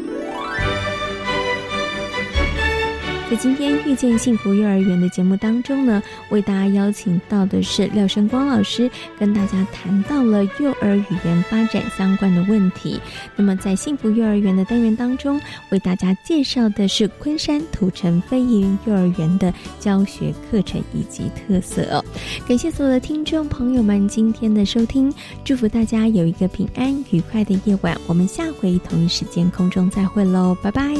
[3.32, 13.00] 在今天遇见幸福幼儿园的节目当中呢，为大家邀请到的是廖生光老师，跟大家谈到了幼儿语言发展相关的问题。
[13.38, 22.04] 那么在幸福幼儿园的单元当中，为大家介绍的是昆山土城飞云幼儿园的教学课程以及特色。
[22.46, 25.10] 感谢所有的听众朋友们今天的收听，
[25.46, 27.98] 祝福大家有一个平安愉快的夜晚。
[28.08, 30.94] 我们下回同一时间空中再会喽，拜拜。